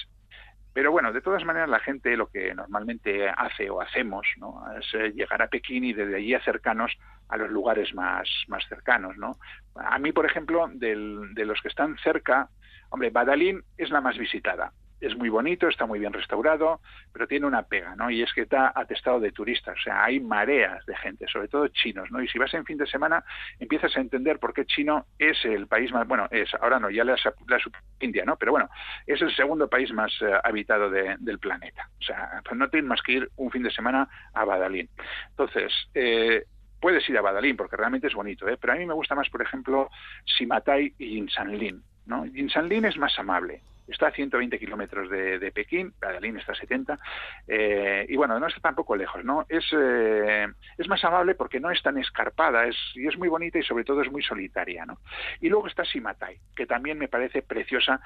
[0.73, 4.63] Pero bueno, de todas maneras la gente lo que normalmente hace o hacemos ¿no?
[4.79, 6.97] es eh, llegar a Pekín y desde allí acercarnos
[7.27, 9.17] a los lugares más, más cercanos.
[9.17, 9.37] ¿no?
[9.75, 12.47] A mí, por ejemplo, del, de los que están cerca,
[12.89, 16.79] hombre, Badalín es la más visitada es muy bonito, está muy bien restaurado,
[17.11, 18.09] pero tiene una pega, ¿no?
[18.09, 21.67] Y es que está atestado de turistas, o sea, hay mareas de gente, sobre todo
[21.69, 22.21] chinos, ¿no?
[22.21, 23.23] Y si vas en fin de semana,
[23.59, 27.03] empiezas a entender por qué Chino es el país más, bueno, es, ahora no, ya
[27.03, 27.59] la, la
[27.99, 28.37] India, ¿no?
[28.37, 28.69] Pero bueno,
[29.07, 31.89] es el segundo país más eh, habitado del planeta.
[31.99, 34.89] O sea, pues no tienes más que ir un fin de semana a Badalín.
[35.29, 36.45] Entonces, eh,
[36.79, 38.57] puedes ir a Badalín porque realmente es bonito, ¿eh?
[38.59, 39.89] pero a mí me gusta más, por ejemplo,
[40.25, 41.83] Simatai y Jinsanlin.
[42.05, 42.25] ¿no?
[42.25, 46.99] Jinsanlin es más amable, está a 120 kilómetros de, Pekín, Badalín está a 70,
[47.47, 49.45] eh, y bueno, no está tampoco lejos, ¿no?
[49.49, 53.59] Es, eh, es más amable porque no es tan escarpada, es, y es muy bonita
[53.59, 54.99] y sobre todo es muy solitaria, ¿no?
[55.39, 58.01] Y luego está Simatai, que también me parece preciosa,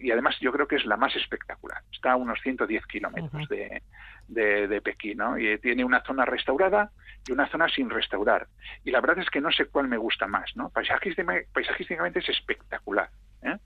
[0.00, 3.82] y además yo creo que es la más espectacular, está a unos 110 kilómetros de,
[4.28, 5.38] de, Pekín, ¿no?
[5.38, 6.90] Y tiene una zona restaurada
[7.26, 8.46] y una zona sin restaurar.
[8.84, 10.70] Y la verdad es que no sé cuál me gusta más, ¿no?
[10.70, 13.10] paisajísticamente es espectacular.
[13.42, 13.56] ¿Eh?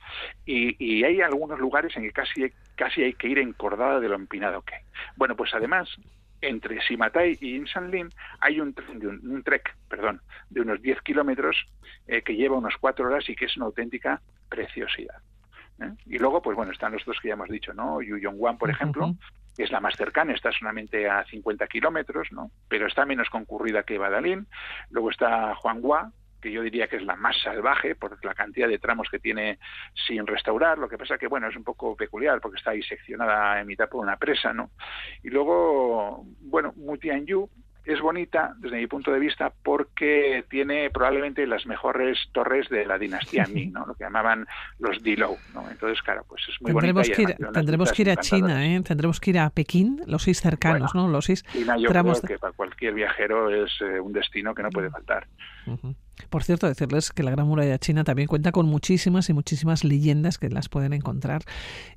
[0.44, 4.62] Y, hay algunos lugares en que casi, casi hay que ir encordada de lo empinado
[4.62, 4.82] que hay.
[5.16, 5.88] Bueno, pues además,
[6.40, 8.74] entre Simatai y Insanlin hay un,
[9.22, 11.66] un, trek perdón, de unos 10 kilómetros
[12.06, 15.16] eh, que lleva unas 4 horas y que es una auténtica preciosidad.
[15.80, 15.92] ¿eh?
[16.06, 18.02] Y luego, pues bueno, están los dos que ya hemos dicho, ¿no?
[18.02, 19.14] Yuyongguan, por ejemplo,
[19.56, 22.50] que es la más cercana, está solamente a 50 kilómetros, ¿no?
[22.68, 24.46] Pero está menos concurrida que Badalín.
[24.90, 28.78] Luego está Huanghua, que yo diría que es la más salvaje por la cantidad de
[28.78, 29.58] tramos que tiene
[30.06, 30.76] sin restaurar.
[30.76, 33.88] Lo que pasa que, bueno, es un poco peculiar porque está ahí seccionada en mitad
[33.88, 34.70] por una presa, ¿no?
[35.22, 37.48] Y luego, bueno, Mutianyu
[37.84, 42.98] es bonita desde mi punto de vista porque tiene probablemente las mejores torres de la
[42.98, 43.86] dinastía Ming, ¿no?
[43.86, 44.46] lo que llamaban
[44.78, 45.36] los Dilou.
[45.52, 45.68] ¿no?
[45.68, 47.34] Entonces, claro, pues es muy tendremos bonita.
[47.34, 48.80] Que ir, tendremos que ir a China, ¿eh?
[48.82, 51.08] tendremos que ir a Pekín, los seis cercanos, ¿no?
[51.08, 54.70] Los seis China yo creo que para cualquier viajero es eh, un destino que no
[54.70, 55.26] puede faltar.
[56.30, 60.38] Por cierto, decirles que la Gran Muralla China también cuenta con muchísimas y muchísimas leyendas
[60.38, 61.42] que las pueden encontrar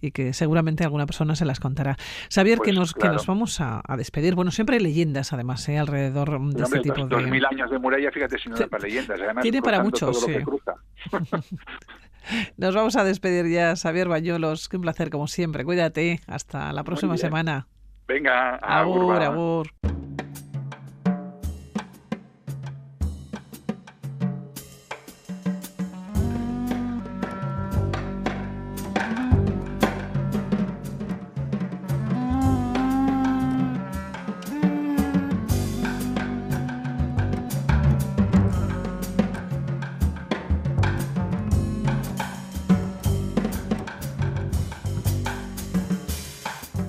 [0.01, 1.97] y que seguramente alguna persona se las contará.
[2.33, 4.35] Xavier, que, pues nos, que nos vamos a, despedir.
[4.35, 5.77] Bueno, siempre hay leyendas, además, ¿eh?
[5.77, 7.15] alrededor de este tipo dos, de...
[7.15, 9.19] Dos mil años de muralla, fíjate si no da para leyendas.
[9.21, 10.35] Además, Tiene para muchos, sí.
[12.57, 14.69] Nos vamos a despedir ya, Xavier Bañuelos.
[14.69, 15.63] Qué un placer, como siempre.
[15.63, 16.21] Cuídate.
[16.27, 17.67] Hasta la próxima semana.
[18.07, 19.21] Venga, agur.
[19.21, 19.67] agur.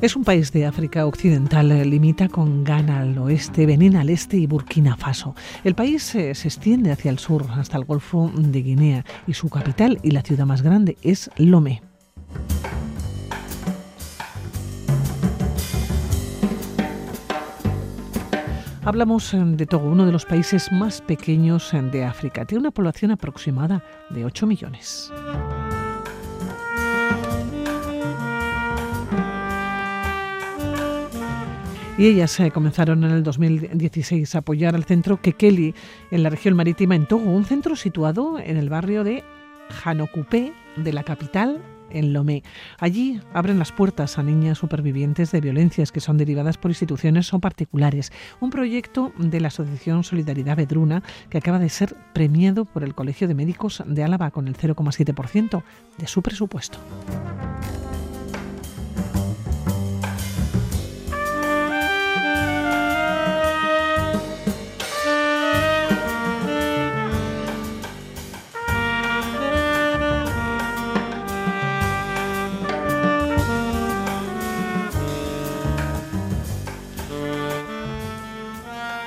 [0.07, 4.36] Es un país de África Occidental, eh, limita con Ghana al oeste, Benín al este
[4.36, 5.34] y Burkina Faso.
[5.64, 9.48] El país eh, se extiende hacia el sur hasta el Golfo de Guinea y su
[9.48, 11.82] capital y la ciudad más grande es Lomé.
[18.84, 22.44] Hablamos eh, de Togo, uno de los países más pequeños de África.
[22.44, 25.11] Tiene una población aproximada de 8 millones.
[31.99, 35.74] Y ellas eh, comenzaron en el 2016 a apoyar al centro Kekeli
[36.11, 39.24] en la región marítima en Togo, un centro situado en el barrio de
[39.82, 42.42] Hanokupé de la capital en Lomé.
[42.78, 47.38] Allí abren las puertas a niñas supervivientes de violencias que son derivadas por instituciones o
[47.38, 48.12] particulares.
[48.40, 53.28] Un proyecto de la Asociación Solidaridad Vedruna que acaba de ser premiado por el Colegio
[53.28, 55.62] de Médicos de Álava con el 0,7%
[55.97, 56.78] de su presupuesto.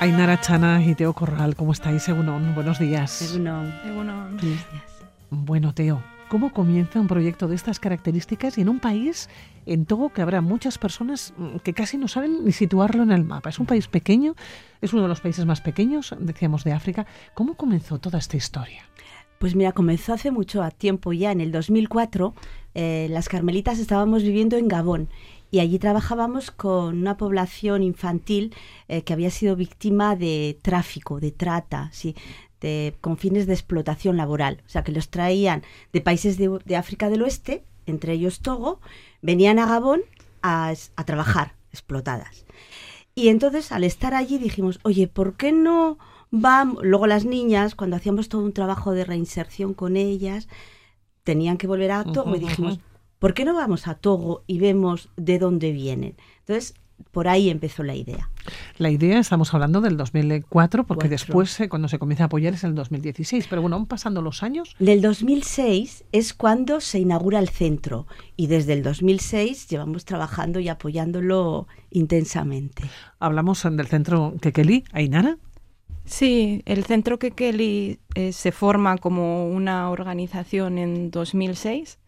[0.00, 2.08] Ainara Chana y Teo Corral, ¿cómo estáis?
[2.08, 3.20] Egunon, buenos días.
[3.20, 3.70] Egunon.
[3.94, 4.64] Buenos días.
[5.28, 9.28] Bueno, Teo, ¿cómo comienza un proyecto de estas características y en un país,
[9.66, 13.24] en Togo, que habrá muchas personas mm, que casi no saben ni situarlo en el
[13.24, 13.50] mapa?
[13.50, 14.36] Es un país pequeño,
[14.80, 17.04] es uno de los países más pequeños, decíamos, de África.
[17.34, 18.88] ¿Cómo comenzó toda esta historia?
[19.38, 22.34] Pues mira, comenzó hace mucho tiempo ya, en el 2004,
[22.72, 25.10] eh, las carmelitas estábamos viviendo en Gabón
[25.50, 28.54] y allí trabajábamos con una población infantil
[28.88, 32.14] eh, que había sido víctima de tráfico, de trata, sí,
[32.60, 34.62] de, con fines de explotación laboral.
[34.66, 38.80] O sea, que los traían de países de, África del Oeste, entre ellos Togo,
[39.22, 40.02] venían a Gabón
[40.42, 42.44] a, a trabajar, explotadas.
[43.14, 45.98] Y entonces, al estar allí, dijimos, oye, ¿por qué no
[46.30, 46.84] vamos?
[46.84, 50.48] Luego las niñas, cuando hacíamos todo un trabajo de reinserción con ellas,
[51.24, 52.78] tenían que volver a Togo y dijimos,
[53.20, 56.16] ¿por qué no vamos a Togo y vemos de dónde vienen?
[56.40, 56.74] Entonces,
[57.12, 58.30] por ahí empezó la idea.
[58.78, 62.64] La idea, estamos hablando del 2004, porque después eh, cuando se comienza a apoyar es
[62.64, 64.74] el 2016, pero bueno, pasando los años.
[64.78, 68.06] Del 2006 es cuando se inaugura el centro
[68.36, 72.82] y desde el 2006 llevamos trabajando y apoyándolo intensamente.
[73.18, 75.38] Hablamos del centro Kekeli, Ainara.
[76.06, 81.99] Sí, el centro Kekeli eh, se forma como una organización en 2006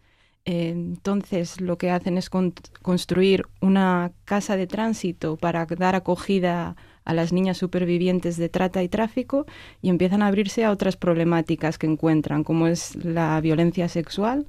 [0.45, 6.75] entonces lo que hacen es construir una casa de tránsito para dar acogida
[7.05, 9.45] a las niñas supervivientes de trata y tráfico
[9.81, 14.47] y empiezan a abrirse a otras problemáticas que encuentran, como es la violencia sexual,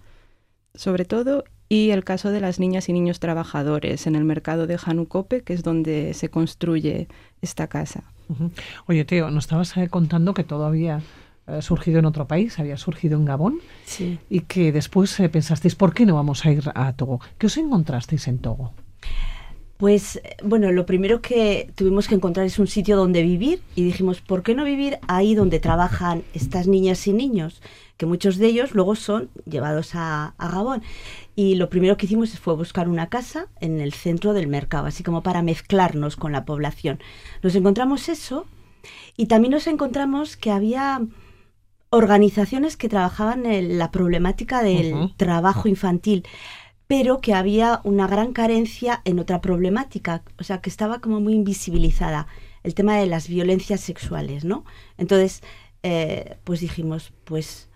[0.74, 4.78] sobre todo, y el caso de las niñas y niños trabajadores en el mercado de
[4.78, 7.08] Janucope, que es donde se construye
[7.40, 8.04] esta casa.
[8.86, 11.00] Oye, Teo, nos estabas eh, contando que todavía
[11.60, 13.60] surgido en otro país, había surgido en Gabón,
[14.30, 17.20] y que después eh, pensasteis, ¿por qué no vamos a ir a Togo?
[17.38, 18.72] ¿Qué os encontrasteis en Togo?
[19.76, 24.20] Pues bueno, lo primero que tuvimos que encontrar es un sitio donde vivir y dijimos,
[24.20, 27.60] ¿por qué no vivir ahí donde trabajan estas niñas y niños?
[27.96, 30.82] Que muchos de ellos luego son llevados a, a Gabón.
[31.36, 35.02] Y lo primero que hicimos fue buscar una casa en el centro del mercado, así
[35.02, 37.00] como para mezclarnos con la población.
[37.42, 38.46] Nos encontramos eso
[39.16, 41.02] y también nos encontramos que había
[41.94, 46.24] organizaciones que trabajaban en la problemática del trabajo infantil,
[46.86, 51.34] pero que había una gran carencia en otra problemática, o sea, que estaba como muy
[51.34, 52.26] invisibilizada,
[52.62, 54.64] el tema de las violencias sexuales, ¿no?
[54.98, 55.42] Entonces,
[55.82, 57.68] eh, pues dijimos, pues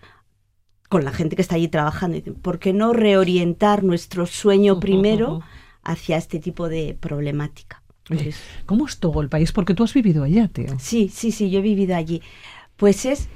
[0.89, 5.41] con la gente que está allí trabajando, ¿por qué no reorientar nuestro sueño primero
[5.83, 7.83] hacia este tipo de problemática?
[8.07, 9.51] Pues ¿Cómo es todo el país?
[9.51, 10.79] Porque tú has vivido allá, Teo.
[10.79, 12.23] Sí, sí, sí, yo he vivido allí.
[12.75, 13.29] Pues es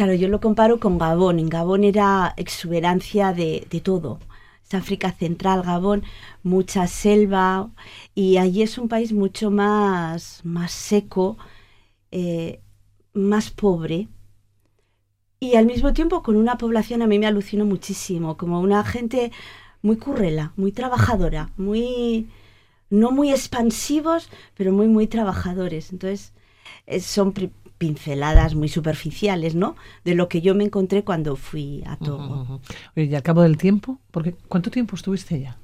[0.00, 1.38] Claro, yo lo comparo con Gabón.
[1.38, 4.18] En Gabón era exuberancia de, todo.
[4.64, 6.04] Es África Central, Gabón,
[6.42, 7.70] mucha selva
[8.14, 11.36] y allí es un país mucho más, más seco,
[12.12, 12.62] eh,
[13.12, 14.08] más pobre
[15.38, 19.32] y al mismo tiempo con una población a mí me alucinó muchísimo, como una gente
[19.82, 22.30] muy currela, muy trabajadora, muy
[22.88, 25.92] no muy expansivos, pero muy muy trabajadores.
[25.92, 26.32] Entonces,
[27.00, 27.32] son
[27.80, 29.74] pinceladas muy superficiales, ¿no?
[30.04, 32.60] De lo que yo me encontré cuando fui a Togo.
[32.94, 35.56] y al cabo del tiempo, porque ¿cuánto tiempo estuviste allá?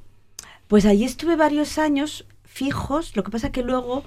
[0.67, 4.03] Pues allí estuve varios años fijos, lo que pasa que luego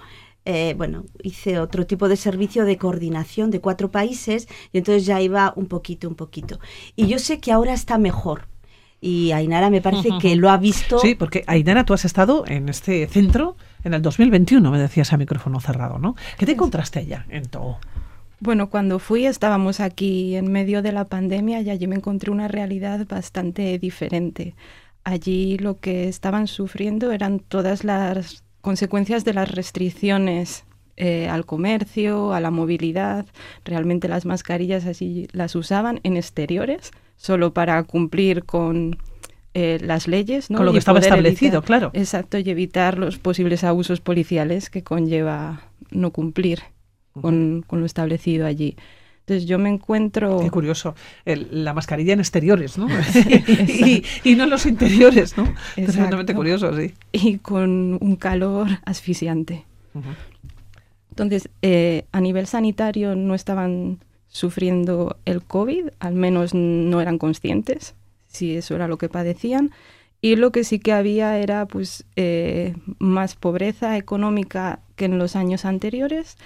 [0.45, 5.21] eh, bueno, hice otro tipo de servicio de coordinación de cuatro países y entonces ya
[5.21, 6.59] iba un poquito, un poquito.
[6.95, 8.47] Y yo sé que ahora está mejor,
[9.01, 10.99] y Ainara me parece que lo ha visto.
[10.99, 15.17] Sí, porque Ainara, tú has estado en este centro en el 2021, me decías a
[15.17, 16.15] micrófono cerrado, ¿no?
[16.37, 17.79] ¿Qué te encontraste allá en Togo?
[18.41, 22.47] Bueno, cuando fui estábamos aquí en medio de la pandemia y allí me encontré una
[22.47, 24.55] realidad bastante diferente.
[25.03, 32.33] Allí lo que estaban sufriendo eran todas las consecuencias de las restricciones eh, al comercio,
[32.33, 33.25] a la movilidad.
[33.65, 38.97] Realmente las mascarillas así las usaban en exteriores, solo para cumplir con
[39.53, 40.49] eh, las leyes.
[40.49, 40.57] ¿no?
[40.57, 41.91] Con lo que estaba establecido, claro.
[41.93, 45.61] Exacto, y evitar los posibles abusos policiales que conlleva
[45.91, 46.61] no cumplir
[47.21, 48.77] con, lo establecido allí.
[49.19, 50.39] Entonces yo me encuentro...
[50.39, 50.95] Qué curioso,
[51.25, 52.87] la mascarilla en exteriores, ¿no?
[54.23, 55.53] y, no en los interiores, ¿no?
[55.75, 56.93] Exactamente curioso, sí.
[57.11, 59.65] Y con un calor asfixiante.
[61.11, 63.99] Entonces, eh, a nivel sanitario no estaban
[64.29, 67.95] sufriendo el COVID, al menos no eran conscientes
[68.29, 69.71] si eso era lo que padecían.
[70.21, 75.35] Y lo que sí que había era pues eh, más pobreza económica que en los
[75.35, 76.37] años anteriores,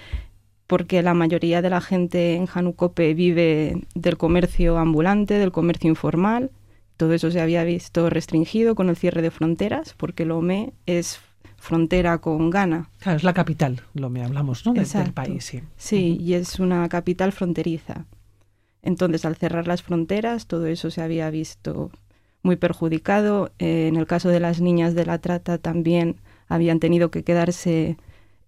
[0.67, 6.51] porque la mayoría de la gente en Janucope vive del comercio ambulante, del comercio informal.
[6.97, 11.19] Todo eso se había visto restringido con el cierre de fronteras, porque Lomé es
[11.63, 12.89] frontera con Ghana.
[12.99, 14.73] Claro, es la capital, lo me hablamos, ¿no?
[14.73, 15.61] Del, país, sí.
[15.77, 18.05] Sí, y es una capital fronteriza.
[18.81, 21.89] Entonces, al cerrar las fronteras, todo eso se había visto
[22.41, 23.53] muy perjudicado.
[23.59, 26.17] Eh, en el caso de las niñas de la trata también
[26.49, 27.97] habían tenido que quedarse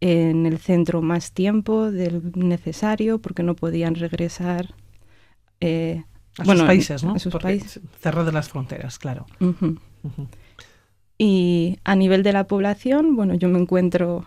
[0.02, 4.76] en el centro más tiempo del necesario porque no podían regresar
[5.62, 6.04] eh,
[6.38, 7.16] a sus países, ¿no?
[7.16, 7.80] A sus países.
[8.02, 9.26] Cerrar las fronteras, claro.
[11.18, 14.26] Y a nivel de la población, bueno, yo me encuentro,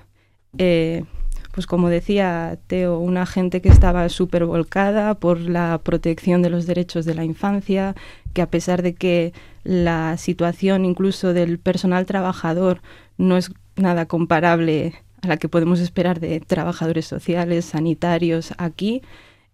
[0.56, 1.04] eh,
[1.52, 6.66] pues como decía Teo, una gente que estaba súper volcada por la protección de los
[6.66, 7.94] derechos de la infancia,
[8.32, 9.32] que a pesar de que
[9.64, 12.80] la situación incluso del personal trabajador
[13.18, 19.02] no es nada comparable a la que podemos esperar de trabajadores sociales, sanitarios aquí,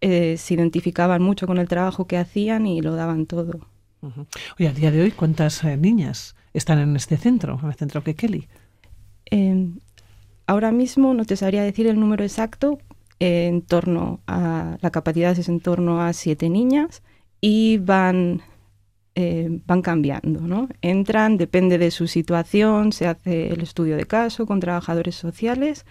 [0.01, 3.61] eh, se identificaban mucho con el trabajo que hacían y lo daban todo.
[4.59, 8.03] Oye, a día de hoy, ¿cuántas eh, niñas están en este centro, en el centro
[8.03, 8.49] Kekeli?
[9.31, 9.69] Eh,
[10.47, 12.79] ahora mismo no te sabría decir el número exacto,
[13.19, 17.03] en torno a la capacidad es en torno a siete niñas
[17.41, 18.43] y van
[19.17, 20.69] eh, van cambiando, ¿no?
[20.83, 25.87] Entran, depende de su situación, se hace el estudio de caso con trabajadores sociales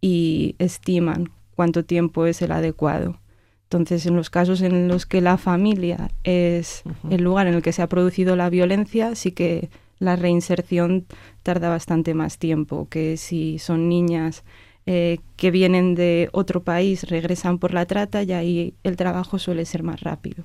[0.00, 3.18] y estiman cuánto tiempo es el adecuado.
[3.64, 7.72] Entonces, en los casos en los que la familia es el lugar en el que
[7.72, 11.06] se ha producido la violencia, sí que la reinserción
[11.42, 14.44] tarda bastante más tiempo que si son niñas
[14.86, 19.64] eh, que vienen de otro país, regresan por la trata y ahí el trabajo suele
[19.66, 20.44] ser más rápido.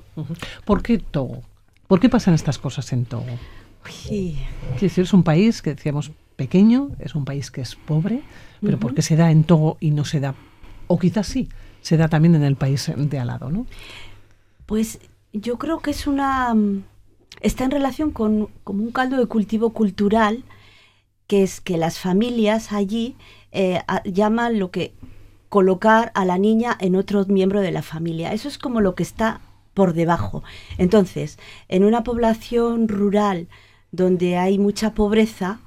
[0.66, 1.42] ¿Por qué Togo?
[1.88, 3.40] ¿Por qué pasan estas cosas en Togo?
[3.90, 4.38] Sí.
[4.80, 8.22] decir, es un país que decíamos pequeño, es un país que es pobre,
[8.62, 10.36] pero ¿por qué se da en Togo y no se da,
[10.88, 11.50] o quizás sí,
[11.82, 13.66] se da también en el país de al lado, ¿no?
[14.66, 15.00] Pues
[15.32, 16.56] yo creo que es una
[17.44, 20.44] está en relación con, un caldo de cultivo cultural,
[21.28, 23.16] que es que las familias allí
[23.52, 24.94] eh, llaman lo que
[25.50, 28.34] colocar a la niña en otro miembro de la familia.
[28.34, 29.42] Eso es como lo que está
[29.74, 30.44] por debajo.
[30.78, 31.38] Entonces,
[31.68, 33.48] en una población rural
[33.92, 35.60] donde hay mucha pobreza,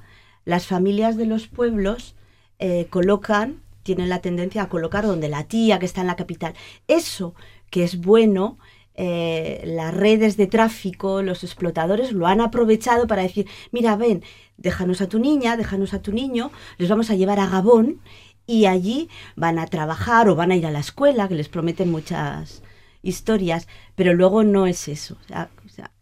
[0.45, 2.15] las familias de los pueblos
[2.59, 6.53] eh, colocan, tienen la tendencia a colocar donde la tía que está en la capital.
[6.87, 7.35] Eso
[7.69, 8.57] que es bueno,
[8.99, 14.23] eh, las redes de tráfico, los explotadores lo han aprovechado para decir, mira, ven,
[14.57, 18.01] déjanos a tu niña, déjanos a tu niño, les vamos a llevar a Gabón
[18.47, 21.91] y allí van a trabajar o van a ir a la escuela, que les prometen
[21.91, 22.63] muchas
[23.03, 25.17] historias, pero luego no es eso.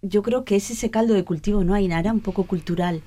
[0.01, 1.73] yo creo que es ese caldo de cultivo, ¿no?
[1.73, 3.01] Hay nada un poco cultural.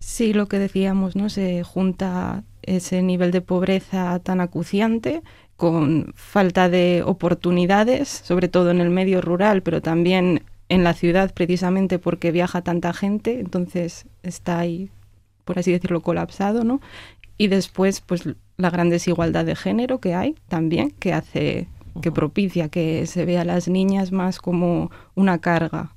[0.00, 1.28] Sí, lo que decíamos, ¿no?
[1.28, 5.22] Se junta ese nivel de pobreza tan acuciante
[5.58, 11.34] con falta de oportunidades, sobre todo en el medio rural, pero también en la ciudad
[11.34, 14.88] precisamente porque viaja tanta gente, entonces está ahí,
[15.44, 16.80] por así decirlo, colapsado, ¿no?
[17.38, 18.22] Y después, pues
[18.56, 21.66] la gran desigualdad de género que hay también, que hace,
[22.02, 25.90] que propicia que se vea a las niñas más como una carga.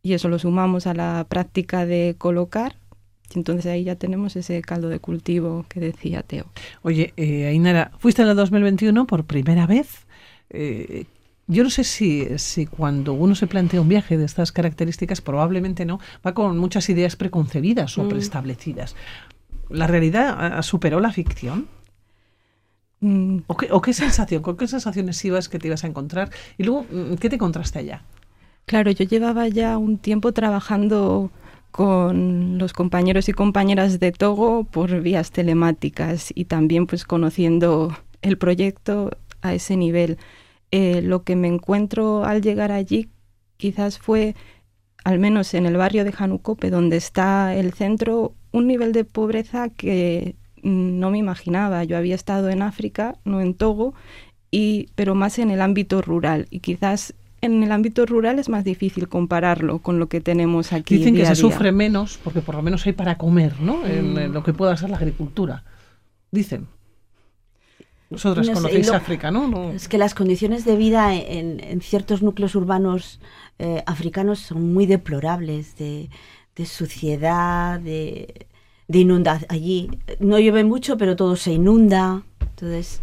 [0.00, 2.76] Y eso lo sumamos a la práctica de colocar,
[3.38, 6.46] entonces ahí ya tenemos ese caldo de cultivo que decía Teo.
[6.82, 10.06] Oye, eh, Ainara, fuiste en el 2021 por primera vez.
[10.50, 11.04] Eh,
[11.46, 15.84] yo no sé si, si cuando uno se plantea un viaje de estas características, probablemente
[15.84, 18.08] no, va con muchas ideas preconcebidas o mm.
[18.08, 18.94] preestablecidas.
[19.68, 21.68] ¿La realidad superó la ficción?
[23.00, 23.38] Mm.
[23.46, 26.30] ¿O, qué, ¿O, qué, sensación, con qué sensaciones ibas que te ibas a encontrar?
[26.58, 28.04] Y luego, mm, ¿qué te encontraste allá?
[28.66, 31.30] Claro, yo llevaba ya un tiempo trabajando
[31.70, 38.38] con los compañeros y compañeras de Togo por vías telemáticas y también pues conociendo el
[38.38, 39.10] proyecto
[39.42, 40.18] a ese nivel.
[40.70, 43.08] Eh, lo que me encuentro al llegar allí
[43.56, 44.34] quizás fue,
[45.04, 49.68] al menos en el barrio de Janucope, donde está el centro, un nivel de pobreza
[49.68, 51.84] que no me imaginaba.
[51.84, 53.94] Yo había estado en África, no en Togo,
[54.50, 56.46] y, pero más en el ámbito rural.
[56.50, 60.98] Y quizás en el ámbito rural es más difícil compararlo con lo que tenemos aquí.
[60.98, 63.86] Dicen que se sufre menos porque por lo menos hay para comer, ¿no?
[63.86, 65.64] En, lo que pueda ser la agricultura.
[66.30, 66.68] Dicen.
[68.10, 69.70] Vosotras conocéis África, ¿no?
[69.70, 73.20] Es que las condiciones de vida en, ciertos núcleos urbanos
[73.58, 76.10] eh, africanos son muy deplorables, de,
[76.64, 78.46] suciedad, de,
[78.88, 79.46] de inundación.
[79.48, 82.22] Allí no llueve mucho, pero todo se inunda.
[82.40, 83.00] Entonces,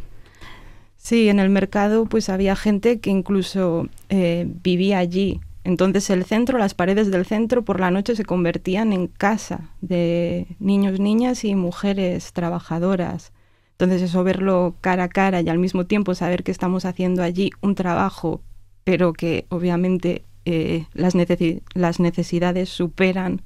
[1.08, 5.40] Sí, en el mercado pues había gente que incluso eh, vivía allí.
[5.64, 10.48] Entonces el centro, las paredes del centro por la noche se convertían en casa de
[10.60, 13.32] niños, niñas y mujeres trabajadoras.
[13.72, 17.52] Entonces eso verlo cara a cara y al mismo tiempo saber que estamos haciendo allí
[17.62, 18.42] un trabajo,
[18.84, 23.42] pero que obviamente eh, las, necesidades superan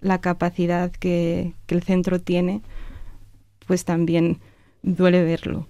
[0.00, 2.62] la capacidad que el centro tiene,
[3.66, 4.38] pues también
[4.82, 5.66] duele verlo.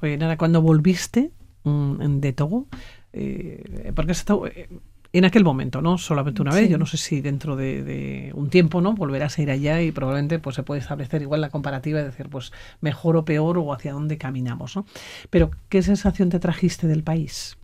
[0.00, 1.30] Oye, nada, cuando volviste
[1.64, 2.66] mm, de Togo,
[3.12, 4.68] eh, porque has estado eh,
[5.14, 5.96] en aquel momento, ¿no?
[5.96, 6.68] Solamente una vez.
[6.68, 8.94] Yo no sé si dentro de, un tiempo, ¿no?
[8.94, 12.28] Volverás a ir allá y probablemente pues se puede establecer igual la comparativa y decir,
[12.28, 14.86] pues mejor o peor o hacia dónde caminamos, ¿no?
[15.30, 17.56] Pero, ¿qué sensación te trajiste del país?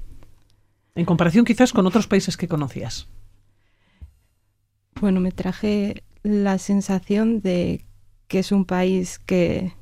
[0.94, 3.08] En comparación quizás con otros países que conocías.
[5.00, 7.84] Bueno, me traje la sensación de
[8.28, 9.72] que es un país que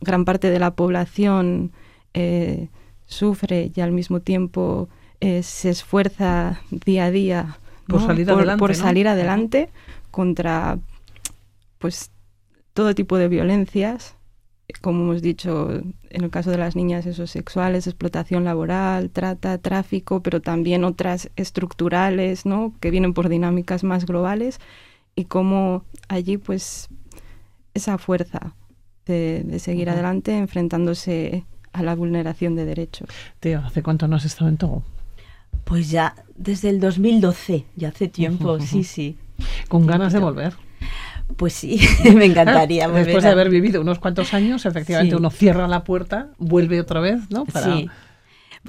[0.00, 1.72] gran parte de la población
[2.14, 2.68] eh,
[3.06, 4.88] sufre y al mismo tiempo
[5.20, 9.70] eh, se esfuerza día a día por salir adelante, por salir adelante
[10.10, 10.78] contra
[11.78, 12.10] pues
[12.74, 14.16] todo tipo de violencias
[14.80, 20.20] como hemos dicho en el caso de las niñas esos sexuales explotación laboral trata tráfico
[20.20, 24.58] pero también otras estructurales no que vienen por dinámicas más globales
[25.14, 26.88] y cómo allí pues
[27.74, 28.54] esa fuerza
[29.06, 33.08] de, seguir adelante enfrentándose a la vulneración de derechos.
[33.40, 34.82] Tío, ¿hace cuánto no has estado en Togo?
[35.64, 39.16] Pues ya desde el 2012, ya hace tiempo, sí, sí.
[39.68, 40.54] ¿Con ganas de volver?
[41.36, 41.80] Pues sí,
[42.14, 42.88] me encantaría.
[42.88, 47.30] Después de haber vivido unos cuantos años, efectivamente uno cierra la puerta, vuelve otra vez,
[47.30, 47.46] ¿no?
[47.64, 47.88] Sí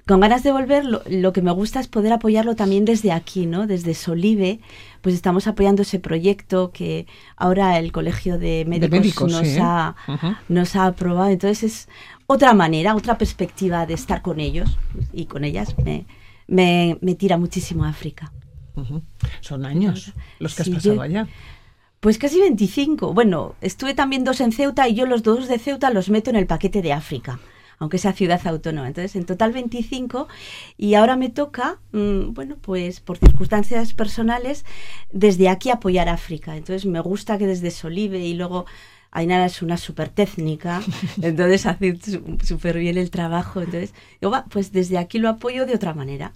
[0.05, 3.67] con ganas de volver, lo, que me gusta es poder apoyarlo también desde aquí, ¿no?
[3.67, 4.59] Desde Solive,
[5.01, 9.59] pues estamos apoyando ese proyecto que ahora el Colegio de Médicos, nos, ¿eh?
[9.61, 9.95] ha,
[10.49, 11.29] nos ha aprobado.
[11.29, 11.89] Entonces es
[12.27, 14.77] otra manera, otra perspectiva de estar con ellos
[15.13, 15.75] y con ellas.
[16.47, 18.31] Me, me, tira muchísimo a África.
[19.41, 21.27] Son años los que has pasado allá.
[21.99, 23.13] Pues casi 25.
[23.13, 26.35] Bueno, estuve también dos en Ceuta y yo los dos de Ceuta los meto en
[26.35, 27.39] el paquete de África
[27.79, 28.87] aunque sea ciudad autónoma.
[28.87, 30.27] Entonces, en total 25
[30.77, 34.65] y ahora me toca, mm, bueno, pues por circunstancias personales,
[35.11, 36.55] desde aquí apoyar África.
[36.55, 38.65] Entonces, me gusta que desde Solive y luego...
[39.09, 40.81] Ainara es una súper técnica,
[41.21, 41.97] entonces hace
[42.43, 43.61] súper bien el trabajo.
[43.61, 46.33] Entonces, yo, pues desde aquí lo apoyo de otra manera.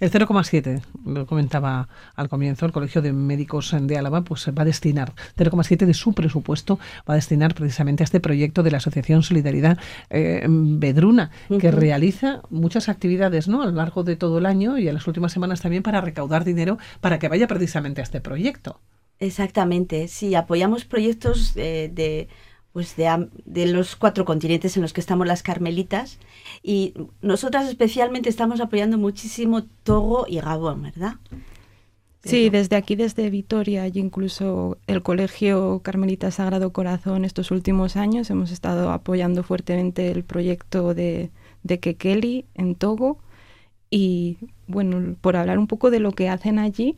[0.00, 4.64] El 0,7, lo comentaba al comienzo, el Colegio de Médicos de Álava pues va a
[4.64, 6.78] destinar 0,7 de su presupuesto,
[7.08, 9.78] va a destinar precisamente a este proyecto de la Asociación Solidaridad
[10.10, 11.30] eh, Bedruna,
[11.60, 13.62] que realiza muchas actividades ¿no?
[13.62, 16.44] a lo largo de todo el año y en las últimas semanas también para recaudar
[16.44, 18.80] dinero para que vaya precisamente a este proyecto.
[19.20, 22.28] Exactamente, sí, apoyamos proyectos eh, de
[22.74, 26.18] pues de, de, los cuatro continentes en los que estamos las carmelitas
[26.60, 31.14] y nosotras especialmente estamos apoyando muchísimo Togo y Gabón, ¿verdad?
[32.24, 38.28] Sí, desde aquí, desde Vitoria y incluso el Colegio Carmelita Sagrado Corazón estos últimos años
[38.28, 41.30] hemos estado apoyando fuertemente el proyecto de,
[41.62, 43.18] de Kekeli en Togo
[43.88, 46.96] y bueno, por hablar un poco de lo que hacen allí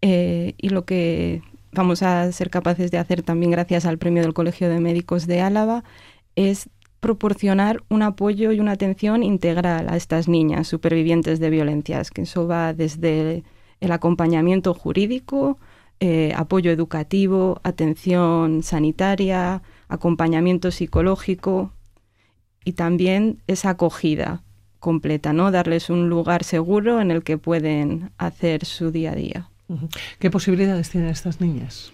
[0.00, 4.34] eh, y lo que vamos a ser capaces de hacer también gracias al premio del
[4.34, 5.84] Colegio de Médicos de Álava
[6.36, 6.68] es
[7.00, 12.46] proporcionar un apoyo y una atención integral a estas niñas supervivientes de violencias, que eso
[12.46, 13.44] va desde
[13.80, 15.58] el acompañamiento jurídico,
[16.00, 21.72] eh, apoyo educativo, atención sanitaria, acompañamiento psicológico
[22.64, 24.42] y también esa acogida
[24.78, 25.50] completa, ¿no?
[25.50, 29.50] Darles un lugar seguro en el que pueden hacer su día a día.
[30.18, 31.92] ¿Qué posibilidades tienen estas niñas?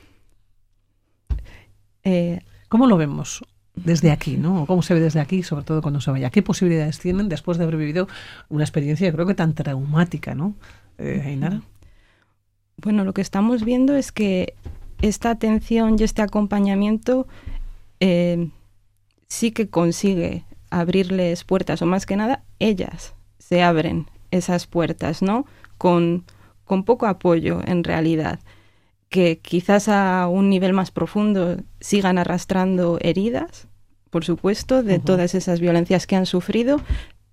[2.03, 3.45] Eh, ¿Cómo lo vemos
[3.75, 4.67] desde aquí, ¿no?
[4.67, 6.31] ¿Cómo se ve desde aquí, sobre todo cuando se vaya?
[6.31, 8.09] ¿Qué posibilidades tienen después de haber vivido
[8.49, 10.55] una experiencia, creo que tan traumática, ¿no?
[10.99, 11.63] eh, Ainara.
[12.77, 14.55] Bueno, lo que estamos viendo es que
[15.01, 17.27] esta atención y este acompañamiento
[18.01, 18.51] eh,
[19.29, 25.47] sí que consigue abrirles puertas, o más que nada, ellas se abren esas puertas, ¿no?
[25.79, 26.25] Con,
[26.65, 28.41] con poco apoyo, en realidad,
[29.09, 33.69] que quizás a un nivel más profundo sigan arrastrando heridas,
[34.11, 36.81] por supuesto, de todas esas violencias que han sufrido,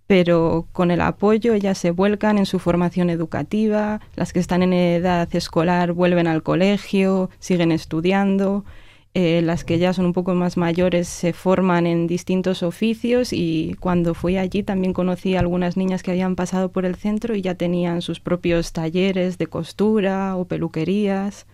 [0.07, 4.73] pero con el apoyo ellas se vuelcan en su formación educativa, las que están en
[4.73, 8.65] edad escolar vuelven al colegio, siguen estudiando,
[9.13, 13.75] eh, las que ya son un poco más mayores se forman en distintos oficios y
[13.81, 17.41] cuando fui allí también conocí a algunas niñas que habían pasado por el centro y
[17.41, 21.45] ya tenían sus propios talleres de costura o peluquerías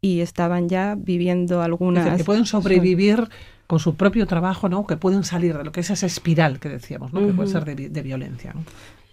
[0.00, 2.16] y estaban ya viviendo algunas...
[2.16, 3.28] que pueden sobrevivir
[3.66, 4.86] con su propio trabajo, ¿no?
[4.86, 7.26] Que pueden salir de lo que es esa espiral que decíamos, ¿no?
[7.26, 8.54] Que puede ser de, violencia.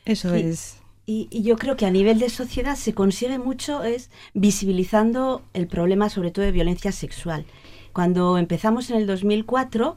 [0.06, 0.80] Eso es.
[1.10, 6.10] Y, yo creo que a nivel de sociedad se consigue mucho es visibilizando el problema
[6.10, 7.46] sobre todo de violencia sexual.
[7.94, 9.96] Cuando empezamos en el 2004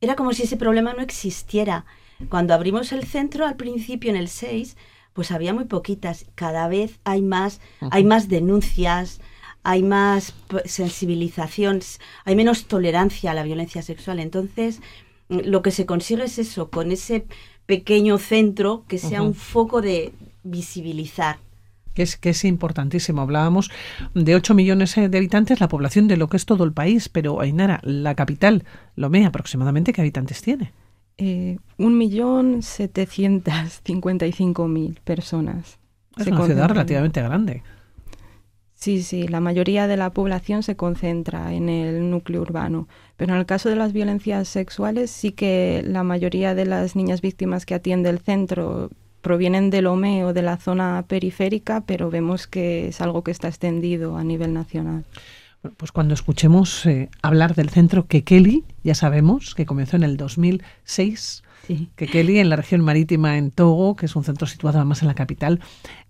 [0.00, 1.86] era como si ese problema no existiera.
[2.28, 4.76] Cuando abrimos el centro al principio en el 6,
[5.12, 6.26] pues había muy poquitas.
[6.34, 7.60] Cada vez hay más,
[7.92, 9.20] hay más denuncias,
[9.62, 10.34] hay más
[10.64, 11.80] sensibilización,
[12.24, 14.18] hay menos tolerancia a la violencia sexual.
[14.18, 14.80] Entonces,
[15.28, 17.26] lo que se consigue es eso, con ese
[17.66, 21.38] pequeño centro que sea un foco de visibilizar.
[21.94, 23.22] Que es, que es importantísimo.
[23.22, 23.70] Hablábamos
[24.14, 27.08] de 8 millones eh, de habitantes, la población de lo que es todo el país,
[27.08, 28.64] pero Ainara, la capital,
[28.94, 30.72] Lomé, aproximadamente, ¿qué habitantes tiene?
[31.16, 35.78] Eh, un millón setecientos cincuenta y cinco mil personas.
[36.16, 37.62] Es una ciudad relativamente grande.
[38.74, 42.86] Sí, sí, la mayoría de la población se concentra en el núcleo urbano,
[43.16, 47.20] pero en el caso de las violencias sexuales sí que la mayoría de las niñas
[47.20, 48.90] víctimas que atiende el centro
[49.20, 53.48] provienen del OME o de la zona periférica, pero vemos que es algo que está
[53.48, 55.04] extendido a nivel nacional.
[55.76, 60.16] pues cuando escuchemos eh, hablar del centro que Kelly, ya sabemos que comenzó en el
[60.16, 61.42] 2006,
[61.96, 65.08] que Kelly en la región marítima en Togo, que es un centro situado además en
[65.08, 65.60] la capital,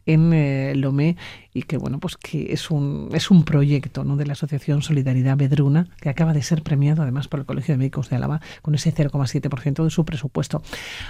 [0.06, 1.16] en eh, Lomé
[1.54, 4.16] y que bueno pues que es un es un proyecto ¿no?
[4.16, 7.78] de la asociación Solidaridad Bedruna que acaba de ser premiado además por el Colegio de
[7.78, 10.62] Médicos de Álava con ese 0,7% de su presupuesto.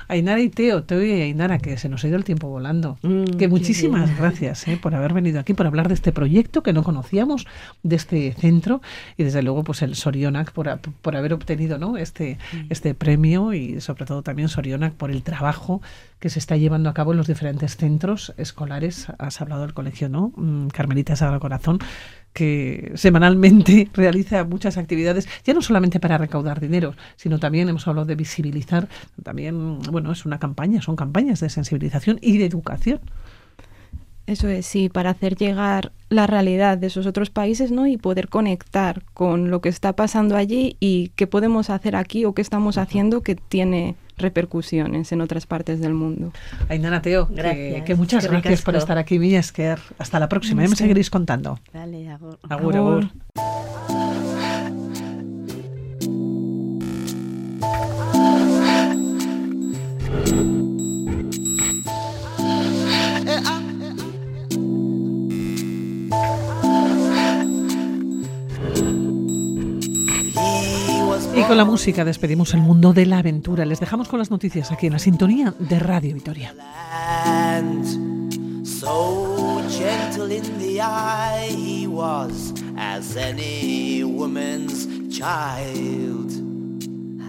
[0.06, 2.98] Ainara y Teo, Teo y Ainara que se nos ha ido el tiempo volando.
[3.02, 4.78] Mm, que muchísimas gracias ¿eh?
[4.80, 7.46] por haber venido aquí por hablar de este proyecto que no conocíamos
[7.82, 8.80] de este centro
[9.16, 11.96] y desde luego pues el Sorionac por, por haber obtenido ¿no?
[11.96, 15.80] este este premio y sobre todo también Sorionac por el trabajo
[16.20, 19.06] que se está llevando a cabo en los diferentes centros escolares.
[19.18, 20.27] Has hablado del colegio, ¿no?
[20.36, 21.78] Mm, Carmelita Sagrado Corazón,
[22.32, 28.06] que semanalmente realiza muchas actividades, ya no solamente para recaudar dinero, sino también hemos hablado
[28.06, 28.88] de visibilizar,
[29.22, 33.00] también, bueno, es una campaña, son campañas de sensibilización y de educación.
[34.28, 37.86] Eso es, sí, para hacer llegar la realidad de esos otros países, ¿no?
[37.86, 42.34] Y poder conectar con lo que está pasando allí y qué podemos hacer aquí o
[42.34, 46.32] qué estamos haciendo que tiene repercusiones en otras partes del mundo.
[46.68, 49.78] Ainara Teo, que, muchas gracias por estar aquí, Villasquer.
[49.98, 51.58] Hasta la próxima, ya me seguiréis contando.
[51.72, 52.38] Agur.
[52.48, 53.67] Agur, agur.
[71.48, 73.64] Con la música despedimos el mundo de la aventura.
[73.64, 76.54] Les dejamos con las noticias aquí en la sintonía de Radio Vitoria.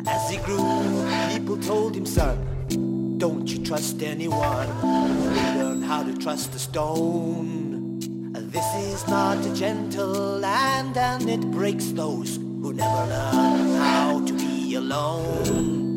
[0.07, 4.67] As he grew, people told him, son, don't you trust anyone.
[5.57, 7.78] Learn how to trust a stone.
[8.47, 14.33] This is not a gentle land and it breaks those who never learn how to
[14.33, 15.95] be alone.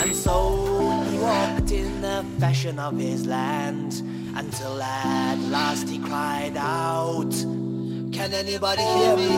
[0.00, 4.02] And so he walked in the fashion of his land
[4.34, 7.32] until at last he cried out.
[8.12, 9.28] Can anybody hear me?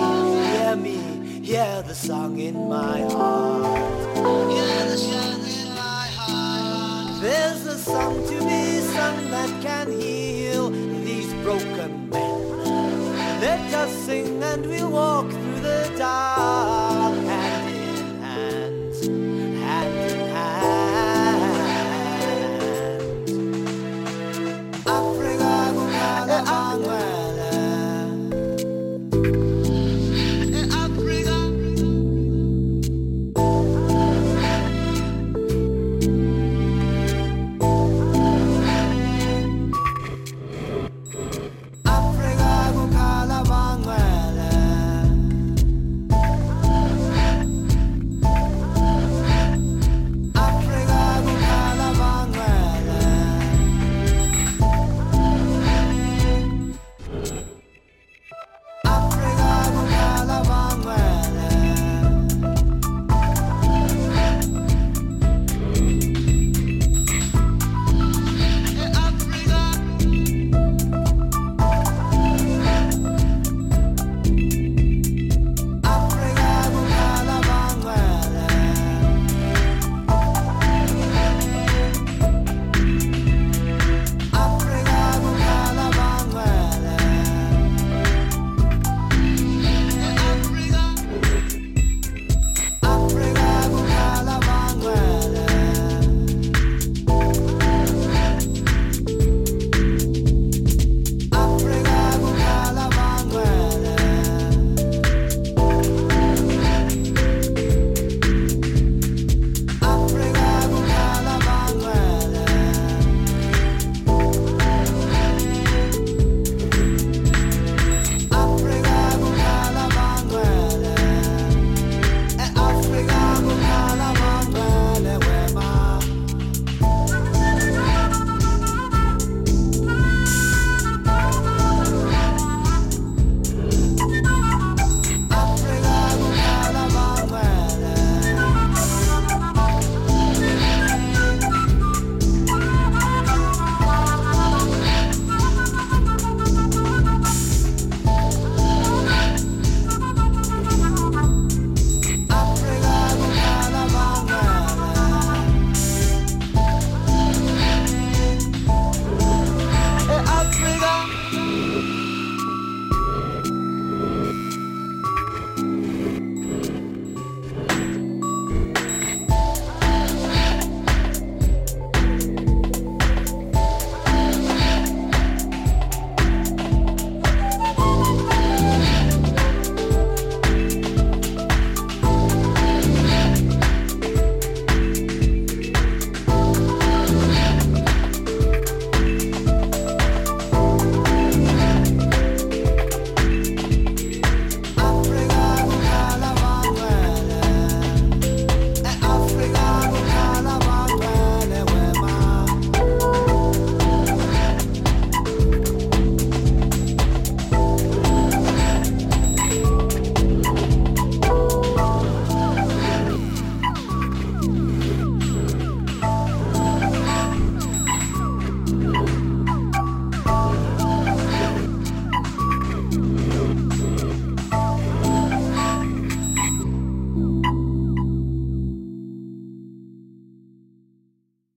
[0.56, 1.40] Hear me?
[1.44, 3.78] Hear the song in my heart.
[4.50, 7.22] Hear the song in my heart.
[7.22, 13.40] There's a song to be sung that can heal these broken men.
[13.40, 15.30] Let us sing and we'll walk